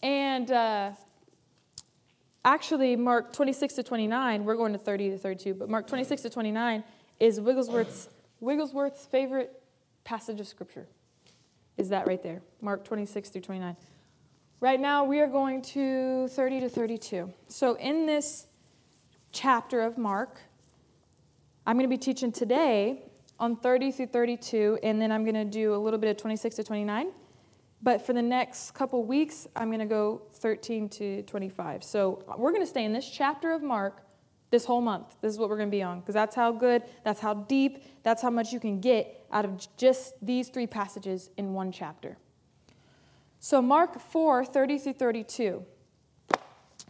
[0.02, 0.92] And uh,
[2.44, 6.30] actually, Mark 26 to 29, we're going to 30 to 32, but Mark 26 to
[6.30, 6.84] 29
[7.20, 9.62] is Wigglesworth's, Wigglesworth's favorite
[10.04, 10.88] passage of Scripture.
[11.78, 12.42] Is that right there?
[12.62, 13.76] Mark 26 through 29.
[14.60, 17.34] Right now, we are going to 30 to 32.
[17.48, 18.46] So, in this
[19.32, 20.40] chapter of Mark,
[21.66, 23.04] I'm going to be teaching today
[23.40, 26.58] on 30 through 32, and then I'm going to do a little bit of 26
[26.58, 27.12] to 29.
[27.84, 31.84] But for the next couple weeks, I'm going to go 13 to 25.
[31.84, 34.04] So uh, we're going to stay in this chapter of Mark
[34.52, 35.16] this whole month.
[35.22, 37.84] This is what we're going to be on because that's how good, that's how deep,
[38.04, 42.18] that's how much you can get out of just these three passages in one chapter.
[43.40, 45.66] So, Mark 4 30 through 32.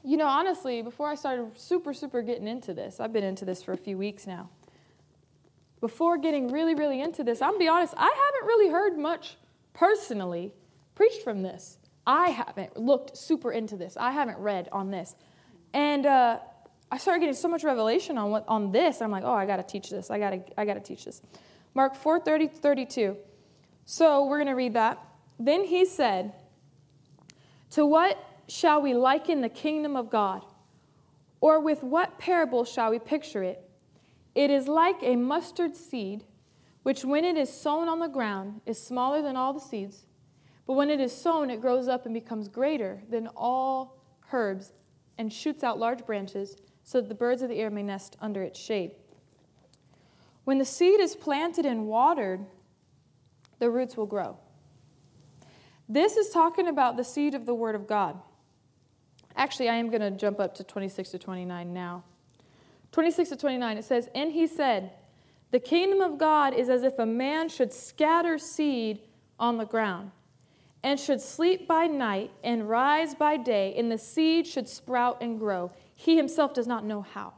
[0.03, 3.61] You know, honestly, before I started super, super getting into this, I've been into this
[3.61, 4.49] for a few weeks now.
[5.79, 8.97] Before getting really, really into this, I'm going to be honest, I haven't really heard
[8.97, 9.37] much
[9.73, 10.51] personally
[10.95, 11.77] preached from this.
[12.05, 13.95] I haven't looked super into this.
[13.97, 15.15] I haven't read on this.
[15.73, 16.39] And uh,
[16.91, 19.01] I started getting so much revelation on what on this.
[19.01, 20.09] I'm like, oh, I got to teach this.
[20.11, 21.21] I got to I got to teach this.
[21.73, 23.17] Mark 4 30 32.
[23.85, 24.99] So we're going to read that.
[25.39, 26.33] Then he said,
[27.71, 30.45] To what shall we liken the kingdom of God?
[31.39, 33.67] Or with what parable shall we picture it?
[34.35, 36.25] It is like a mustard seed,
[36.83, 40.05] which when it is sown on the ground is smaller than all the seeds
[40.65, 43.97] but when it is sown, it grows up and becomes greater than all
[44.31, 44.73] herbs
[45.17, 48.41] and shoots out large branches so that the birds of the air may nest under
[48.43, 48.91] its shade.
[50.43, 52.45] When the seed is planted and watered,
[53.59, 54.37] the roots will grow.
[55.87, 58.19] This is talking about the seed of the Word of God.
[59.35, 62.03] Actually, I am going to jump up to 26 to 29 now.
[62.91, 64.91] 26 to 29, it says, And he said,
[65.51, 69.01] The kingdom of God is as if a man should scatter seed
[69.39, 70.11] on the ground
[70.83, 75.39] and should sleep by night and rise by day, and the seed should sprout and
[75.39, 75.71] grow.
[75.93, 77.33] He himself does not know how.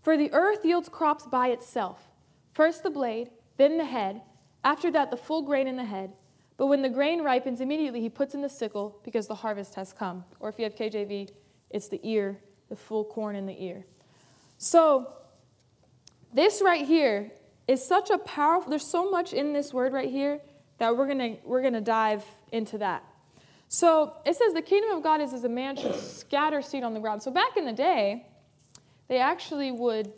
[0.00, 2.08] For the earth yields crops by itself
[2.52, 4.20] first the blade, then the head,
[4.64, 6.12] after that, the full grain in the head.
[6.56, 9.92] But when the grain ripens, immediately he puts in the sickle because the harvest has
[9.92, 10.24] come.
[10.38, 11.30] Or if you have KJV,
[11.70, 13.84] it's the ear, the full corn in the ear.
[14.58, 15.12] So,
[16.32, 17.32] this right here
[17.66, 20.40] is such a powerful, there's so much in this word right here
[20.82, 23.04] that we're going to we're going to dive into that.
[23.68, 26.92] So it says the kingdom of God is as a man should scatter seed on
[26.92, 27.22] the ground.
[27.22, 28.26] So back in the day,
[29.06, 30.12] they actually would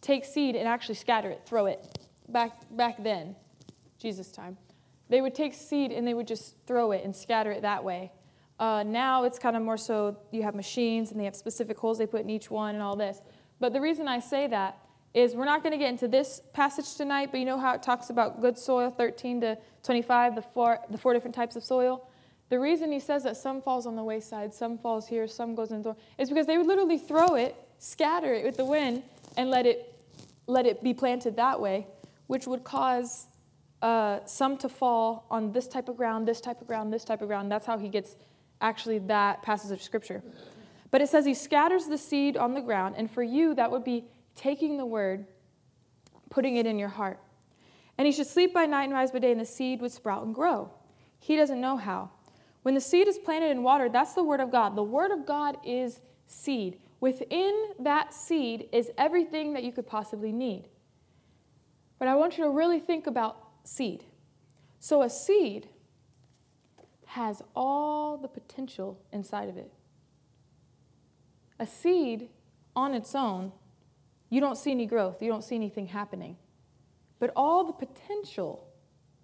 [0.00, 1.98] take seed and actually scatter it, throw it.
[2.28, 3.34] Back back then,
[3.98, 4.56] Jesus' time,
[5.08, 8.12] they would take seed and they would just throw it and scatter it that way.
[8.60, 11.98] Uh, now it's kind of more so you have machines and they have specific holes
[11.98, 13.20] they put in each one and all this.
[13.58, 14.78] But the reason I say that
[15.14, 17.82] is we're not going to get into this passage tonight, but you know how it
[17.82, 22.08] talks about good soil, 13 to 25, the four, the four different types of soil?
[22.48, 25.70] The reason he says that some falls on the wayside, some falls here, some goes
[25.70, 29.04] in the door, is because they would literally throw it, scatter it with the wind,
[29.36, 29.94] and let it,
[30.46, 31.86] let it be planted that way,
[32.26, 33.26] which would cause
[33.82, 37.22] uh, some to fall on this type of ground, this type of ground, this type
[37.22, 37.50] of ground.
[37.52, 38.16] That's how he gets
[38.60, 40.22] actually that passage of scripture.
[40.90, 43.84] But it says he scatters the seed on the ground, and for you, that would
[43.84, 45.26] be taking the word,
[46.30, 47.18] putting it in your heart.
[47.96, 50.24] And he should sleep by night and rise by day, and the seed would sprout
[50.24, 50.70] and grow.
[51.18, 52.10] He doesn't know how.
[52.62, 54.74] When the seed is planted and watered, that's the word of God.
[54.74, 56.78] The word of God is seed.
[57.00, 60.68] Within that seed is everything that you could possibly need.
[61.98, 64.04] But I want you to really think about seed.
[64.80, 65.68] So, a seed
[67.06, 69.72] has all the potential inside of it.
[71.58, 72.28] A seed
[72.74, 73.52] on its own
[74.34, 76.36] you don't see any growth, you don't see anything happening.
[77.20, 78.66] But all the potential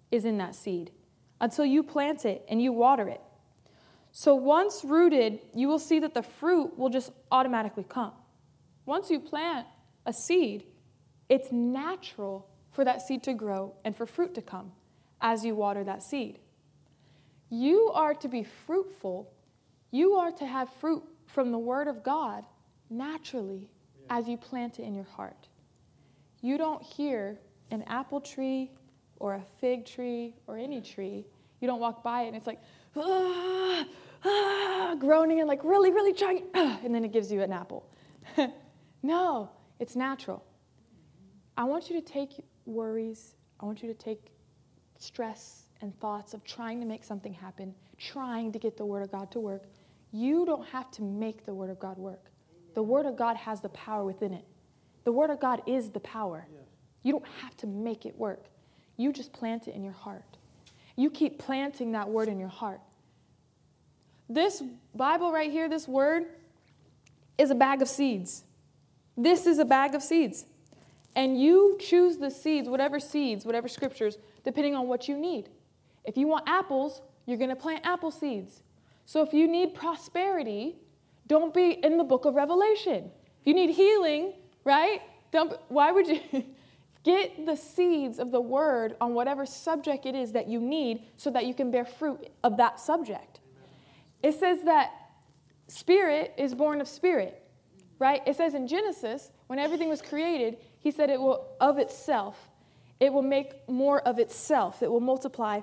[0.09, 0.91] is in that seed
[1.41, 3.19] until you plant it and you water it.
[4.13, 8.13] So once rooted, you will see that the fruit will just automatically come.
[8.85, 9.67] Once you plant
[10.05, 10.63] a seed,
[11.27, 14.71] it's natural for that seed to grow and for fruit to come
[15.19, 16.39] as you water that seed.
[17.49, 19.29] You are to be fruitful.
[19.91, 22.45] You are to have fruit from the Word of God
[22.89, 23.69] naturally
[24.11, 25.47] as you plant it in your heart.
[26.41, 27.39] You don't hear
[27.71, 28.69] an apple tree
[29.19, 31.25] or a fig tree or any tree.
[31.61, 32.59] You don't walk by it and it's like,
[32.97, 33.85] ah,
[34.25, 37.89] ah, groaning and like really, really trying, ah, and then it gives you an apple.
[39.03, 39.49] no,
[39.79, 40.43] it's natural.
[41.57, 42.31] I want you to take
[42.65, 44.33] worries, I want you to take
[44.97, 49.11] stress and thoughts of trying to make something happen, trying to get the Word of
[49.11, 49.63] God to work.
[50.11, 52.30] You don't have to make the Word of God work.
[52.73, 54.45] The Word of God has the power within it.
[55.03, 56.47] The Word of God is the power.
[57.03, 58.45] You don't have to make it work.
[58.97, 60.37] You just plant it in your heart.
[60.95, 62.81] You keep planting that word in your heart.
[64.29, 64.61] This
[64.93, 66.25] Bible right here, this word,
[67.37, 68.43] is a bag of seeds.
[69.17, 70.45] This is a bag of seeds.
[71.15, 75.49] And you choose the seeds, whatever seeds, whatever scriptures, depending on what you need.
[76.05, 78.61] If you want apples, you're going to plant apple seeds.
[79.05, 80.75] So if you need prosperity,
[81.27, 83.11] don't be in the book of Revelation.
[83.41, 85.01] If you need healing, right?
[85.31, 86.21] Don't, why would you?
[87.03, 91.31] Get the seeds of the word on whatever subject it is that you need so
[91.31, 93.39] that you can bear fruit of that subject.
[94.21, 94.91] It says that
[95.67, 97.41] spirit is born of spirit,
[97.97, 98.21] right?
[98.27, 102.49] It says in Genesis, when everything was created, he said it will of itself,
[102.99, 105.61] it will make more of itself, it will multiply.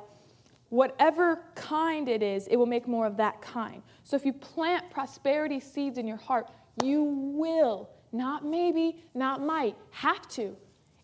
[0.70, 3.82] Whatever kind it is, it will make more of that kind.
[4.04, 6.50] So if you plant prosperity seeds in your heart,
[6.82, 10.56] you will, not maybe, not might, have to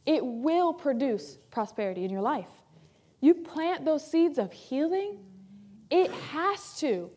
[0.06, 2.48] it will produce prosperity in your life.
[3.20, 5.18] You plant those seeds of healing,
[5.90, 7.10] it has to.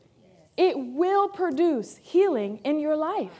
[0.56, 3.38] It will produce healing in your life.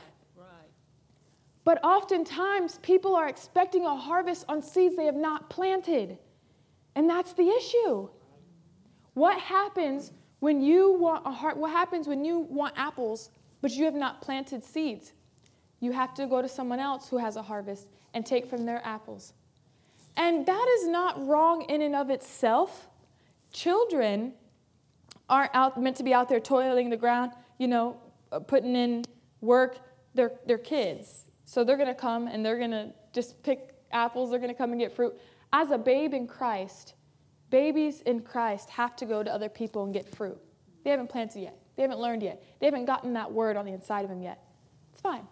[1.64, 6.18] But oftentimes, people are expecting a harvest on seeds they have not planted.
[6.94, 8.08] And that's the issue.
[9.18, 11.56] What happens when you want a heart?
[11.56, 15.12] What happens when you want apples, but you have not planted seeds?
[15.80, 18.80] You have to go to someone else who has a harvest and take from their
[18.86, 19.32] apples.
[20.16, 22.86] And that is not wrong in and of itself.
[23.52, 24.34] Children
[25.28, 27.96] aren't out, meant to be out there toiling the ground, you know,
[28.30, 29.04] uh, putting in
[29.40, 29.80] work.
[30.14, 31.24] They're, they're kids.
[31.44, 34.30] So they're going to come and they're going to just pick apples.
[34.30, 35.18] They're going to come and get fruit.
[35.52, 36.94] As a babe in Christ,
[37.50, 40.38] babies in Christ have to go to other people and get fruit.
[40.84, 41.58] They haven't planted yet.
[41.76, 42.42] They haven't learned yet.
[42.58, 44.42] They haven't gotten that word on the inside of them yet.
[44.92, 45.26] It's fine.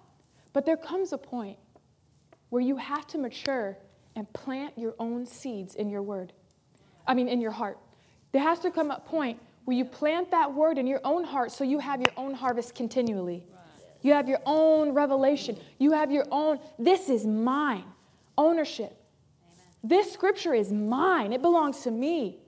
[0.53, 1.59] But there comes a point
[2.51, 3.77] where you have to mature
[4.15, 6.33] and plant your own seeds in your word.
[7.07, 7.79] I mean, in your heart.
[8.33, 11.53] There has to come a point where you plant that word in your own heart
[11.53, 13.45] so you have your own harvest continually.
[14.03, 15.59] You have your own revelation.
[15.79, 17.85] You have your own, this is mine,
[18.39, 18.97] ownership.
[19.89, 22.39] This scripture is mine, it belongs to me.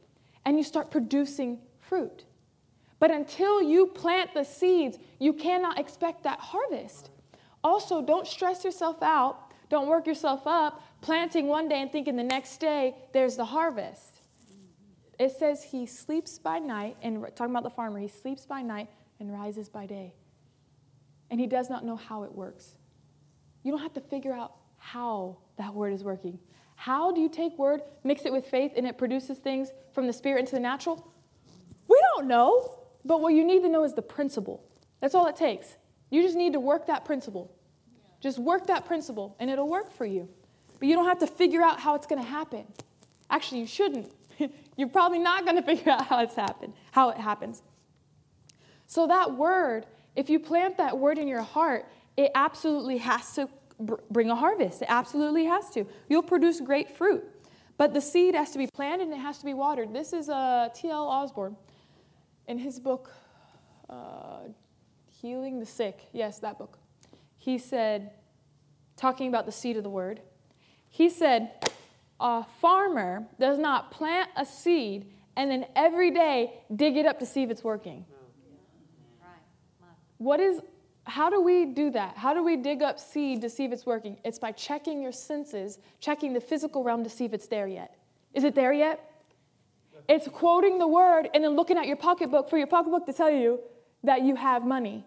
[0.44, 2.24] And you start producing fruit.
[3.00, 7.10] But until you plant the seeds, you cannot expect that harvest.
[7.62, 12.24] Also, don't stress yourself out, don't work yourself up planting one day and thinking the
[12.24, 14.22] next day there's the harvest.
[15.18, 18.88] It says he sleeps by night, and talking about the farmer, he sleeps by night
[19.18, 20.14] and rises by day.
[21.30, 22.76] And he does not know how it works.
[23.64, 26.38] You don't have to figure out how that word is working.
[26.78, 30.12] How do you take word, mix it with faith, and it produces things from the
[30.12, 31.04] spirit into the natural?
[31.88, 32.78] We don't know.
[33.04, 34.62] But what you need to know is the principle.
[35.00, 35.76] That's all it takes.
[36.10, 37.52] You just need to work that principle.
[38.20, 40.28] Just work that principle, and it'll work for you.
[40.78, 42.64] But you don't have to figure out how it's going to happen.
[43.28, 44.12] Actually, you shouldn't.
[44.76, 47.60] You're probably not going to figure out how it's happened, how it happens.
[48.86, 53.48] So that word, if you plant that word in your heart, it absolutely has to
[53.78, 54.82] bring a harvest.
[54.82, 55.86] It absolutely has to.
[56.08, 57.24] You'll produce great fruit.
[57.76, 59.94] But the seed has to be planted and it has to be watered.
[59.94, 61.06] This is uh, T.L.
[61.06, 61.56] Osborn
[62.48, 63.10] in his book,
[63.88, 64.40] uh,
[65.08, 66.08] Healing the Sick.
[66.12, 66.78] Yes, that book.
[67.36, 68.10] He said,
[68.96, 70.20] talking about the seed of the word,
[70.90, 71.52] he said,
[72.18, 77.26] A farmer does not plant a seed and then every day dig it up to
[77.26, 78.04] see if it's working.
[80.18, 80.60] What is,
[81.08, 82.16] how do we do that?
[82.16, 84.18] How do we dig up seed to see if it's working?
[84.24, 87.96] It's by checking your senses, checking the physical realm to see if it's there yet.
[88.34, 89.04] Is it there yet?
[90.08, 93.30] It's quoting the word and then looking at your pocketbook for your pocketbook to tell
[93.30, 93.60] you
[94.04, 95.04] that you have money.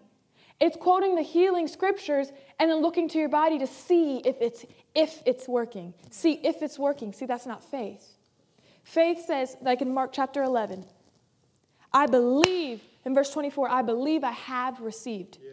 [0.60, 2.30] It's quoting the healing scriptures
[2.60, 5.94] and then looking to your body to see if it's if it's working.
[6.10, 7.12] See if it's working.
[7.12, 8.16] See, that's not faith.
[8.84, 10.84] Faith says, like in Mark chapter 11,
[11.92, 15.52] I believe, in verse 24, I believe I have received, yeah.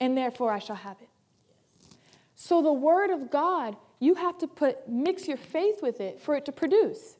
[0.00, 1.08] And therefore I shall have it.
[2.34, 6.34] So the word of God, you have to put mix your faith with it for
[6.34, 7.16] it to produce.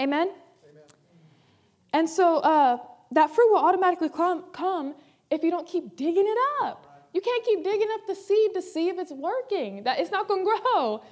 [0.00, 0.28] Amen?
[0.28, 0.82] Amen.
[1.94, 2.78] And so uh,
[3.12, 4.94] that fruit will automatically come, come
[5.30, 6.84] if you don't keep digging it up.
[7.14, 9.82] You can't keep digging up the seed to see if it's working.
[9.84, 11.02] That it's not going to grow.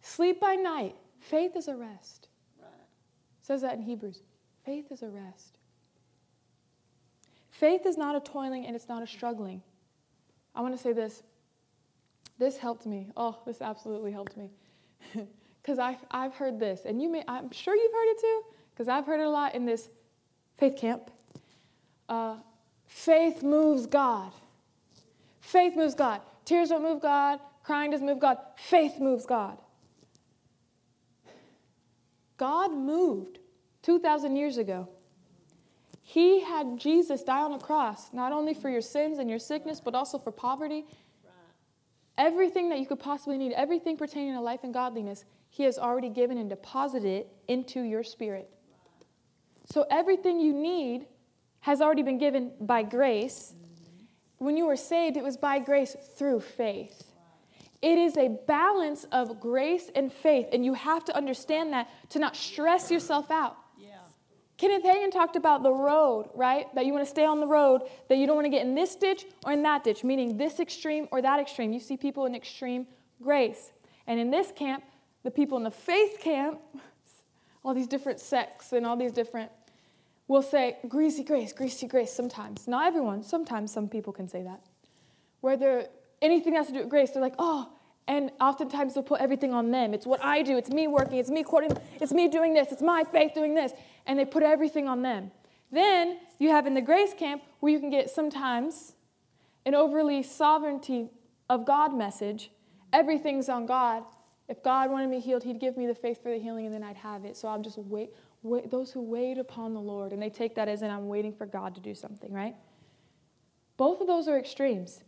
[0.00, 0.94] Sleep by night.
[1.18, 2.28] Faith is a rest.
[2.60, 2.70] Right.
[3.42, 4.22] Says that in Hebrews.
[4.64, 5.58] Faith is a rest.
[7.50, 9.60] Faith is not a toiling and it's not a struggling.
[10.58, 11.22] I want to say this.
[12.36, 13.12] This helped me.
[13.16, 14.50] Oh, this absolutely helped me.
[15.60, 18.88] Because I've, I've heard this, and you may, I'm sure you've heard it too, because
[18.88, 19.90] I've heard it a lot in this
[20.56, 21.10] faith camp.
[22.08, 22.36] Uh,
[22.86, 24.32] faith moves God.
[25.40, 26.22] Faith moves God.
[26.46, 27.40] Tears don't move God.
[27.64, 28.38] Crying doesn't move God.
[28.56, 29.58] Faith moves God.
[32.38, 33.38] God moved
[33.82, 34.88] 2,000 years ago.
[36.08, 39.78] He had Jesus die on the cross, not only for your sins and your sickness,
[39.78, 40.86] but also for poverty.
[42.16, 46.08] Everything that you could possibly need, everything pertaining to life and godliness, He has already
[46.08, 48.48] given and deposited it into your spirit.
[49.66, 51.04] So everything you need
[51.60, 53.52] has already been given by grace.
[54.38, 57.04] When you were saved, it was by grace through faith.
[57.82, 62.18] It is a balance of grace and faith, and you have to understand that to
[62.18, 63.58] not stress yourself out.
[64.58, 66.72] Kenneth Hagin talked about the road, right?
[66.74, 68.74] That you want to stay on the road, that you don't want to get in
[68.74, 71.72] this ditch or in that ditch, meaning this extreme or that extreme.
[71.72, 72.86] You see people in extreme
[73.22, 73.72] grace.
[74.08, 74.82] And in this camp,
[75.22, 76.60] the people in the faith camp,
[77.64, 79.50] all these different sects and all these different
[80.26, 82.66] will say greasy grace, greasy grace sometimes.
[82.66, 84.60] Not everyone, sometimes some people can say that.
[85.40, 85.86] Where they're
[86.20, 87.70] anything that has to do with grace, they're like, oh,
[88.08, 89.92] and oftentimes they'll put everything on them.
[89.92, 92.82] It's what I do, it's me working, it's me quoting, it's me doing this, it's
[92.82, 93.72] my faith doing this.
[94.06, 95.30] And they put everything on them.
[95.70, 98.94] Then you have in the grace camp where you can get sometimes
[99.66, 101.10] an overly sovereignty
[101.50, 102.50] of God message.
[102.94, 104.04] Everything's on God.
[104.48, 106.82] If God wanted me healed, He'd give me the faith for the healing and then
[106.82, 107.36] I'd have it.
[107.36, 110.66] So I'm just wait, wait, those who wait upon the Lord, and they take that
[110.68, 112.56] as in I'm waiting for God to do something, right?
[113.76, 115.02] Both of those are extremes.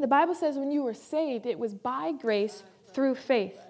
[0.00, 2.62] The Bible says when you were saved, it was by grace
[2.94, 3.60] through faith.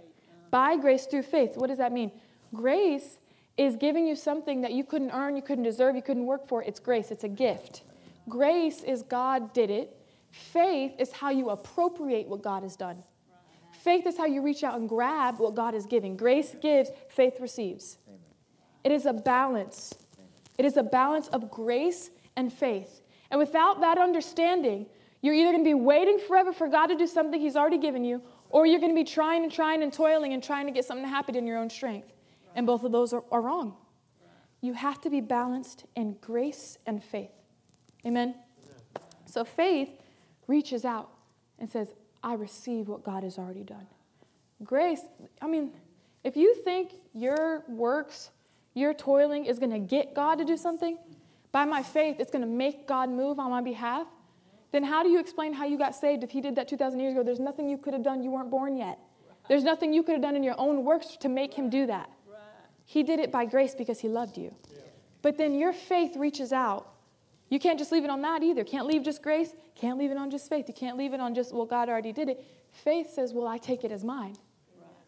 [0.53, 1.57] By grace through faith.
[1.57, 2.12] What does that mean?
[2.55, 3.18] Grace
[3.57, 6.62] is giving you something that you couldn't earn, you couldn't deserve, you couldn't work for.
[6.62, 7.83] It's grace, it's a gift.
[8.28, 9.97] Grace is God did it.
[10.31, 13.03] Faith is how you appropriate what God has done.
[13.72, 16.16] Faith is how you reach out and grab what God is giving.
[16.16, 17.99] Grace gives, faith receives.
[18.85, 19.95] It is a balance.
[20.59, 23.01] It is a balance of grace and faith.
[23.31, 24.87] And without that understanding,
[25.23, 28.05] you're either going to be waiting forever for God to do something He's already given
[28.05, 30.85] you, or you're going to be trying and trying and toiling and trying to get
[30.85, 32.12] something to happen in your own strength.
[32.55, 33.77] And both of those are, are wrong.
[34.61, 37.31] You have to be balanced in grace and faith.
[38.05, 38.35] Amen?
[39.27, 39.91] So faith
[40.47, 41.11] reaches out
[41.59, 43.87] and says, I receive what God has already done.
[44.64, 45.01] Grace,
[45.41, 45.73] I mean,
[46.25, 48.31] if you think your works
[48.75, 50.99] your toiling is going to get God to do something,
[51.53, 54.07] by my faith, it's going to make God move on my behalf,
[54.73, 57.12] then how do you explain how you got saved if He did that 2,000 years
[57.12, 57.23] ago?
[57.23, 58.23] There's nothing you could have done.
[58.23, 58.99] You weren't born yet.
[59.49, 62.11] There's nothing you could have done in your own works to make Him do that.
[62.85, 64.55] He did it by grace because He loved you.
[65.23, 66.93] But then your faith reaches out.
[67.49, 68.64] You can't just leave it on that either.
[68.64, 69.55] Can't leave just grace.
[69.75, 70.66] Can't leave it on just faith.
[70.68, 72.45] You can't leave it on just, well, God already did it.
[72.71, 74.37] Faith says, well, I take it as mine.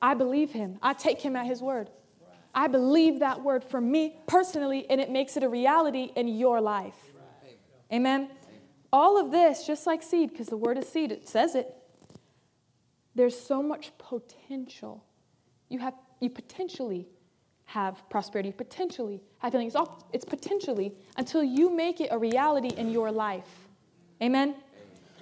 [0.01, 0.79] I believe Him.
[0.83, 1.91] I take Him at His word.
[2.55, 6.61] I believe that word for me personally, and it makes it a reality in your
[6.61, 6.97] life.
[7.93, 8.29] Amen.
[8.93, 11.75] All of this, just like seed, because the word is seed, it says it.
[13.15, 15.05] There's so much potential.
[15.69, 17.09] You have you potentially
[17.65, 19.67] have prosperity, potentially have healing.
[19.67, 23.67] It's, all, it's potentially until you make it a reality in your life.
[24.23, 24.55] Amen?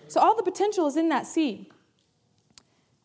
[0.08, 1.66] So all the potential is in that seed.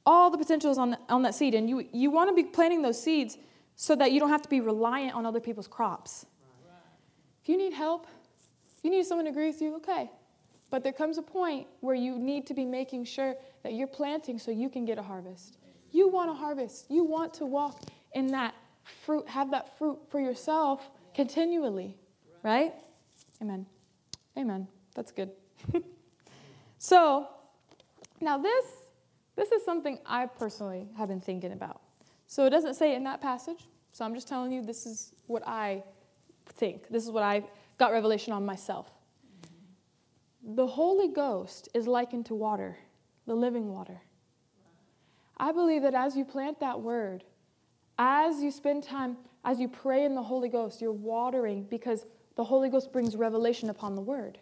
[0.06, 1.54] All the potential is on, on that seed.
[1.54, 3.38] And you, you want to be planting those seeds
[3.76, 6.26] so that you don't have to be reliant on other people's crops.
[7.42, 8.08] If you need help,
[8.78, 10.10] if you need someone to agree with you, okay.
[10.76, 14.38] But there comes a point where you need to be making sure that you're planting
[14.38, 15.58] so you can get a harvest.
[15.94, 16.88] You want a harvest.
[16.90, 17.80] You want to walk
[18.12, 18.54] in that
[18.84, 21.96] fruit, have that fruit for yourself continually,
[22.44, 22.74] right?
[23.42, 23.66] Amen.
[24.38, 24.68] Amen.
[24.96, 25.32] That's good.
[26.78, 27.30] so,
[28.20, 28.66] now this
[29.38, 31.80] this is something I personally have been thinking about.
[32.28, 33.70] So it doesn't say in that passage.
[33.94, 35.86] So I'm just telling you this is what I
[36.48, 36.90] think.
[36.90, 37.46] This is what I
[37.78, 38.92] got revelation on myself.
[40.48, 42.78] The Holy Ghost is likened to water,
[43.26, 44.02] the living water.
[45.38, 47.24] I believe that as you plant that word,
[47.98, 52.44] as you spend time, as you pray in the Holy Ghost, you're watering because the
[52.44, 54.38] Holy Ghost brings revelation upon the word.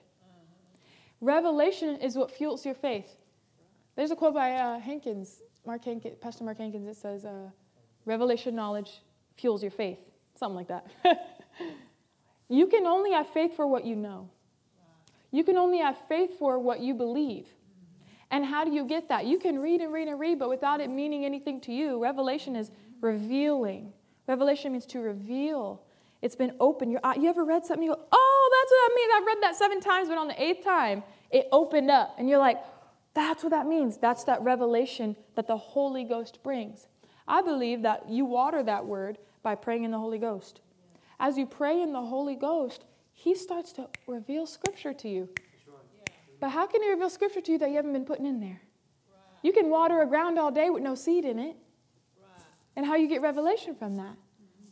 [1.21, 3.15] Revelation is what fuels your faith.
[3.95, 7.49] There's a quote by uh, Hankins, Mark Hankins, Pastor Mark Hankins, that says, uh,
[8.05, 9.01] Revelation knowledge
[9.37, 9.99] fuels your faith.
[10.35, 10.85] Something like that.
[12.49, 14.29] you can only have faith for what you know.
[15.33, 17.47] You can only have faith for what you believe.
[18.29, 19.25] And how do you get that?
[19.25, 22.01] You can read and read and read, but without it meaning anything to you.
[22.01, 22.69] Revelation is
[23.01, 23.93] revealing.
[24.27, 25.81] Revelation means to reveal.
[26.21, 26.91] It's been open.
[26.91, 27.83] Your eye, you ever read something?
[27.83, 29.11] You go, oh, that's what that means.
[29.15, 32.15] I've read that seven times, but on the eighth time, it opened up.
[32.19, 32.59] And you're like,
[33.15, 33.97] that's what that means.
[33.97, 36.87] That's that revelation that the Holy Ghost brings.
[37.27, 40.61] I believe that you water that word by praying in the Holy Ghost.
[41.19, 45.29] As you pray in the Holy Ghost, He starts to reveal Scripture to you.
[46.39, 48.61] But how can He reveal Scripture to you that you haven't been putting in there?
[49.43, 51.55] You can water a ground all day with no seed in it.
[52.75, 54.15] And how you get revelation from that?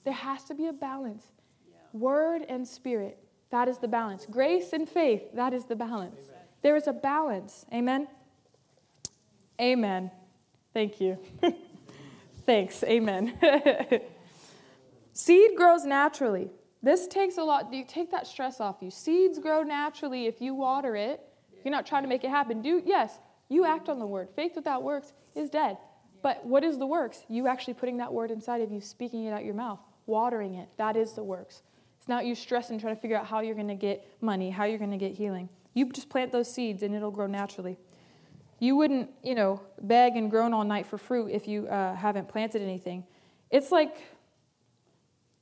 [0.03, 1.23] There has to be a balance.
[1.93, 3.19] Word and spirit,
[3.51, 4.25] that is the balance.
[4.29, 6.19] Grace and faith, that is the balance.
[6.61, 7.65] There is a balance.
[7.73, 8.07] Amen.
[9.59, 10.09] Amen.
[10.73, 11.17] Thank you.
[12.45, 12.83] Thanks.
[12.83, 13.33] Amen.
[15.13, 16.49] Seed grows naturally.
[16.83, 17.71] This takes a lot.
[17.73, 18.89] You take that stress off you.
[18.89, 21.21] Seeds grow naturally if you water it.
[21.63, 22.61] You're not trying to make it happen.
[22.61, 23.19] Do yes,
[23.49, 24.29] you act on the word.
[24.35, 25.77] Faith without works is dead.
[26.23, 27.23] But what is the works?
[27.29, 30.69] You actually putting that word inside of you, speaking it out your mouth, watering it.
[30.77, 31.61] That is the works.
[31.99, 34.63] It's not you stressing trying to figure out how you're going to get money, how
[34.65, 35.49] you're going to get healing.
[35.73, 37.77] You just plant those seeds and it'll grow naturally.
[38.59, 42.27] You wouldn't, you know, beg and groan all night for fruit if you uh, haven't
[42.27, 43.03] planted anything.
[43.49, 43.97] It's like,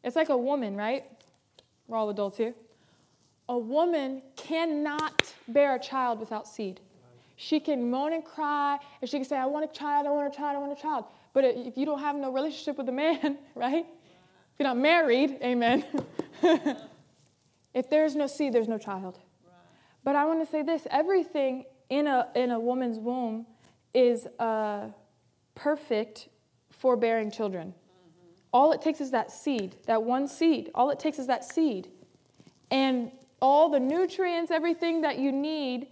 [0.04, 1.06] it's like a woman, right?
[1.90, 2.54] We're all adults here.
[3.50, 6.80] A woman cannot bear a child without seed.
[7.36, 10.32] She can moan and cry, and she can say, I want a child, I want
[10.32, 11.06] a child, I want a child.
[11.34, 13.86] But if you don't have no relationship with a man, right?
[13.88, 15.84] If you're not married, amen.
[17.74, 19.18] if there's no seed, there's no child.
[20.04, 23.48] But I want to say this everything in a, in a woman's womb
[23.96, 24.88] is uh,
[25.56, 26.30] perfect
[26.70, 27.74] for bearing children.
[28.52, 30.72] All it takes is that seed, that one seed.
[30.74, 31.90] All it takes is that seed.
[32.72, 35.88] And all the nutrients, everything that you need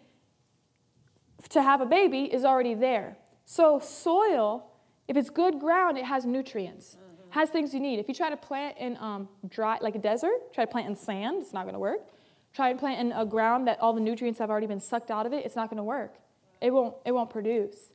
[1.49, 3.17] to have a baby is already there.
[3.45, 4.71] So, soil,
[5.07, 7.31] if it's good ground, it has nutrients, mm-hmm.
[7.31, 7.99] has things you need.
[7.99, 10.95] If you try to plant in um, dry, like a desert, try to plant in
[10.95, 12.09] sand, it's not going to work.
[12.53, 15.25] Try to plant in a ground that all the nutrients have already been sucked out
[15.25, 16.15] of it, it's not going to work.
[16.59, 17.91] It won't, it won't produce.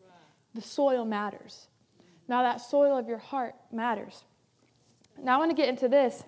[0.54, 1.66] The soil matters.
[2.28, 4.24] Now, that soil of your heart matters.
[5.20, 6.24] Now, I want to get into this.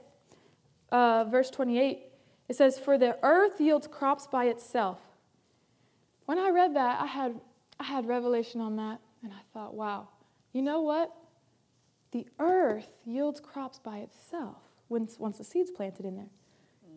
[0.91, 2.03] Uh, verse 28,
[2.49, 4.99] it says, For the earth yields crops by itself.
[6.27, 7.41] When I read that, I had,
[7.79, 10.09] I had revelation on that, and I thought, wow,
[10.53, 11.13] you know what?
[12.13, 14.59] The earth yields crops by itself
[14.89, 16.31] once, once the seed's planted in there.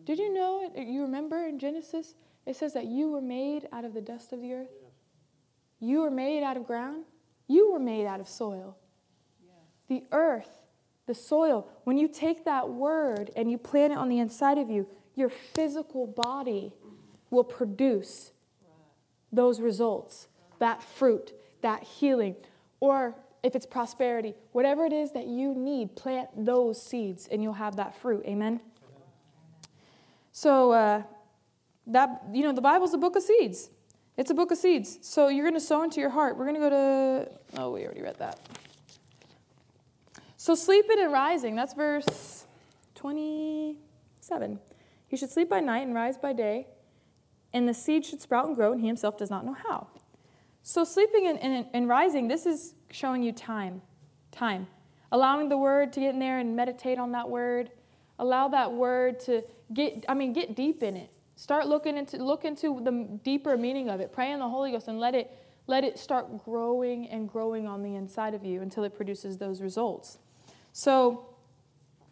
[0.04, 0.86] Did you know it?
[0.86, 2.14] You remember in Genesis,
[2.46, 4.70] it says that you were made out of the dust of the earth?
[5.80, 7.04] You were made out of ground?
[7.46, 8.76] You were made out of soil.
[9.88, 10.57] The earth,
[11.08, 14.70] the soil, when you take that word and you plant it on the inside of
[14.70, 14.86] you,
[15.16, 16.72] your physical body
[17.30, 18.30] will produce
[19.32, 20.28] those results,
[20.60, 21.32] that fruit,
[21.62, 22.36] that healing,
[22.78, 27.52] or if it's prosperity, whatever it is that you need, plant those seeds and you'll
[27.54, 28.22] have that fruit.
[28.26, 28.60] Amen.
[30.32, 31.02] So uh,
[31.88, 33.70] that you know, the Bible's a book of seeds.
[34.16, 34.98] It's a book of seeds.
[35.00, 36.36] So you're going to sow into your heart.
[36.36, 37.60] We're going to go to.
[37.60, 38.38] Oh, we already read that.
[40.38, 41.54] So sleeping and rising.
[41.54, 42.46] That's verse
[42.94, 44.58] 27.
[45.06, 46.68] He should sleep by night and rise by day
[47.52, 49.86] and the seed should sprout and grow, and he himself does not know how.
[50.62, 53.80] So, sleeping and, and, and, rising, this is showing you time.
[54.30, 54.66] Time.
[55.12, 57.70] Allowing the word to get in there and meditate on that word.
[58.18, 61.10] Allow that word to get, I mean, get deep in it.
[61.36, 64.12] Start looking into, look into the deeper meaning of it.
[64.12, 65.30] Pray in the Holy Ghost and let it,
[65.66, 69.62] let it start growing and growing on the inside of you until it produces those
[69.62, 70.18] results.
[70.72, 71.28] So,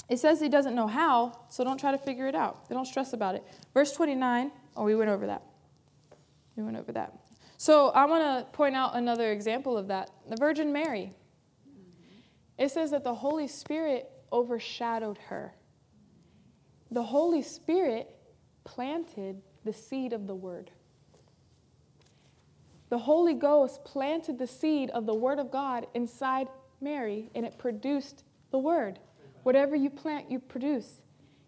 [0.08, 2.68] it says he doesn't know how, so don't try to figure it out.
[2.68, 3.44] They Don't stress about it.
[3.74, 5.42] Verse 29 Oh, we went over that.
[6.54, 7.12] We went over that.
[7.56, 11.14] So I want to point out another example of that the Virgin Mary.
[12.58, 15.54] It says that the Holy Spirit overshadowed her.
[16.90, 18.14] The Holy Spirit
[18.64, 20.70] planted the seed of the Word.
[22.88, 26.48] The Holy Ghost planted the seed of the Word of God inside
[26.80, 28.24] Mary, and it produced
[28.56, 28.98] the Word.
[29.42, 31.02] Whatever you plant, you produce.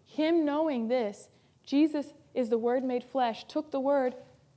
[0.05, 1.29] Him knowing this,
[1.65, 4.13] Jesus is the Word made flesh, took the Word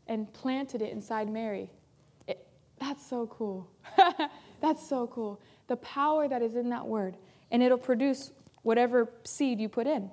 [0.06, 1.70] and planted it inside Mary.
[2.26, 2.46] It,
[2.78, 3.70] that's so cool.
[4.60, 5.40] that's so cool.
[5.68, 7.16] The power that is in that Word,
[7.50, 8.32] and it'll produce
[8.64, 10.10] whatever seed you put in.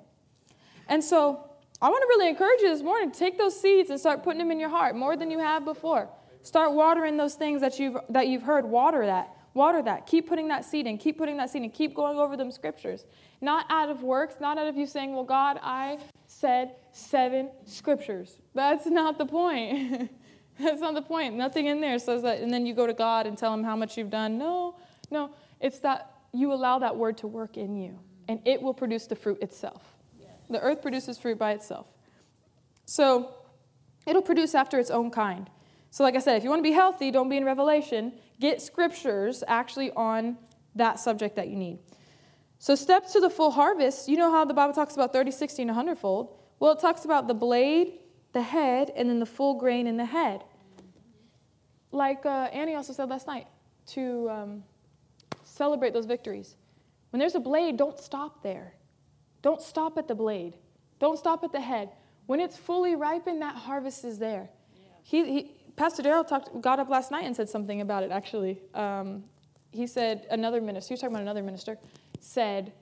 [0.88, 1.46] And so
[1.82, 4.50] I want to really encourage you this morning take those seeds and start putting them
[4.50, 6.08] in your heart more than you have before.
[6.40, 8.64] Start watering those things that you've, that you've heard.
[8.64, 9.36] Water that.
[9.54, 10.06] Water that.
[10.06, 10.96] Keep putting that seed in.
[10.98, 11.70] Keep putting that seed in.
[11.70, 13.04] Keep going over them scriptures.
[13.40, 18.38] Not out of works, not out of you saying, Well, God, I said seven scriptures.
[18.54, 20.10] That's not the point.
[20.58, 21.34] That's not the point.
[21.34, 23.74] Nothing in there says that, and then you go to God and tell him how
[23.74, 24.38] much you've done.
[24.38, 24.76] No,
[25.10, 25.30] no.
[25.60, 27.98] It's that you allow that word to work in you,
[28.28, 29.82] and it will produce the fruit itself.
[30.50, 31.86] The earth produces fruit by itself.
[32.84, 33.34] So
[34.06, 35.48] it'll produce after its own kind.
[35.90, 38.12] So, like I said, if you want to be healthy, don't be in Revelation.
[38.38, 40.38] Get scriptures actually on
[40.76, 41.78] that subject that you need.
[42.58, 45.62] So, steps to the full harvest, you know how the Bible talks about 30, 60,
[45.62, 46.36] and 100 fold?
[46.60, 47.94] Well, it talks about the blade,
[48.32, 50.44] the head, and then the full grain in the head.
[51.90, 53.46] Like uh, Annie also said last night,
[53.88, 54.64] to um,
[55.42, 56.54] celebrate those victories.
[57.10, 58.74] When there's a blade, don't stop there.
[59.42, 60.56] Don't stop at the blade.
[61.00, 61.90] Don't stop at the head.
[62.26, 64.50] When it's fully ripened, that harvest is there.
[64.76, 64.82] Yeah.
[65.02, 68.60] He, he, Pastor Darrell talked, got up last night and said something about it, actually.
[68.74, 69.24] Um,
[69.72, 71.78] he said, another minister, he was talking about another minister,
[72.20, 72.74] said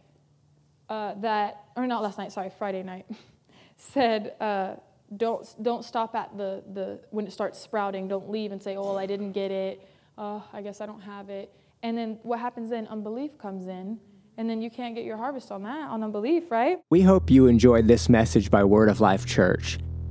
[0.89, 3.07] uh, that, or not last night, sorry, Friday night,
[3.77, 4.75] said, uh,
[5.17, 8.83] don't, don't stop at the, the, when it starts sprouting, don't leave and say, oh,
[8.83, 9.89] well, I didn't get it,
[10.19, 11.55] oh, I guess I don't have it.
[11.85, 12.89] And then what happens then?
[12.89, 14.01] Unbelief comes in,
[14.39, 16.81] and then you can't get your harvest on that, on unbelief, right?
[16.91, 19.79] We hope you enjoyed this message by Word of Life Church.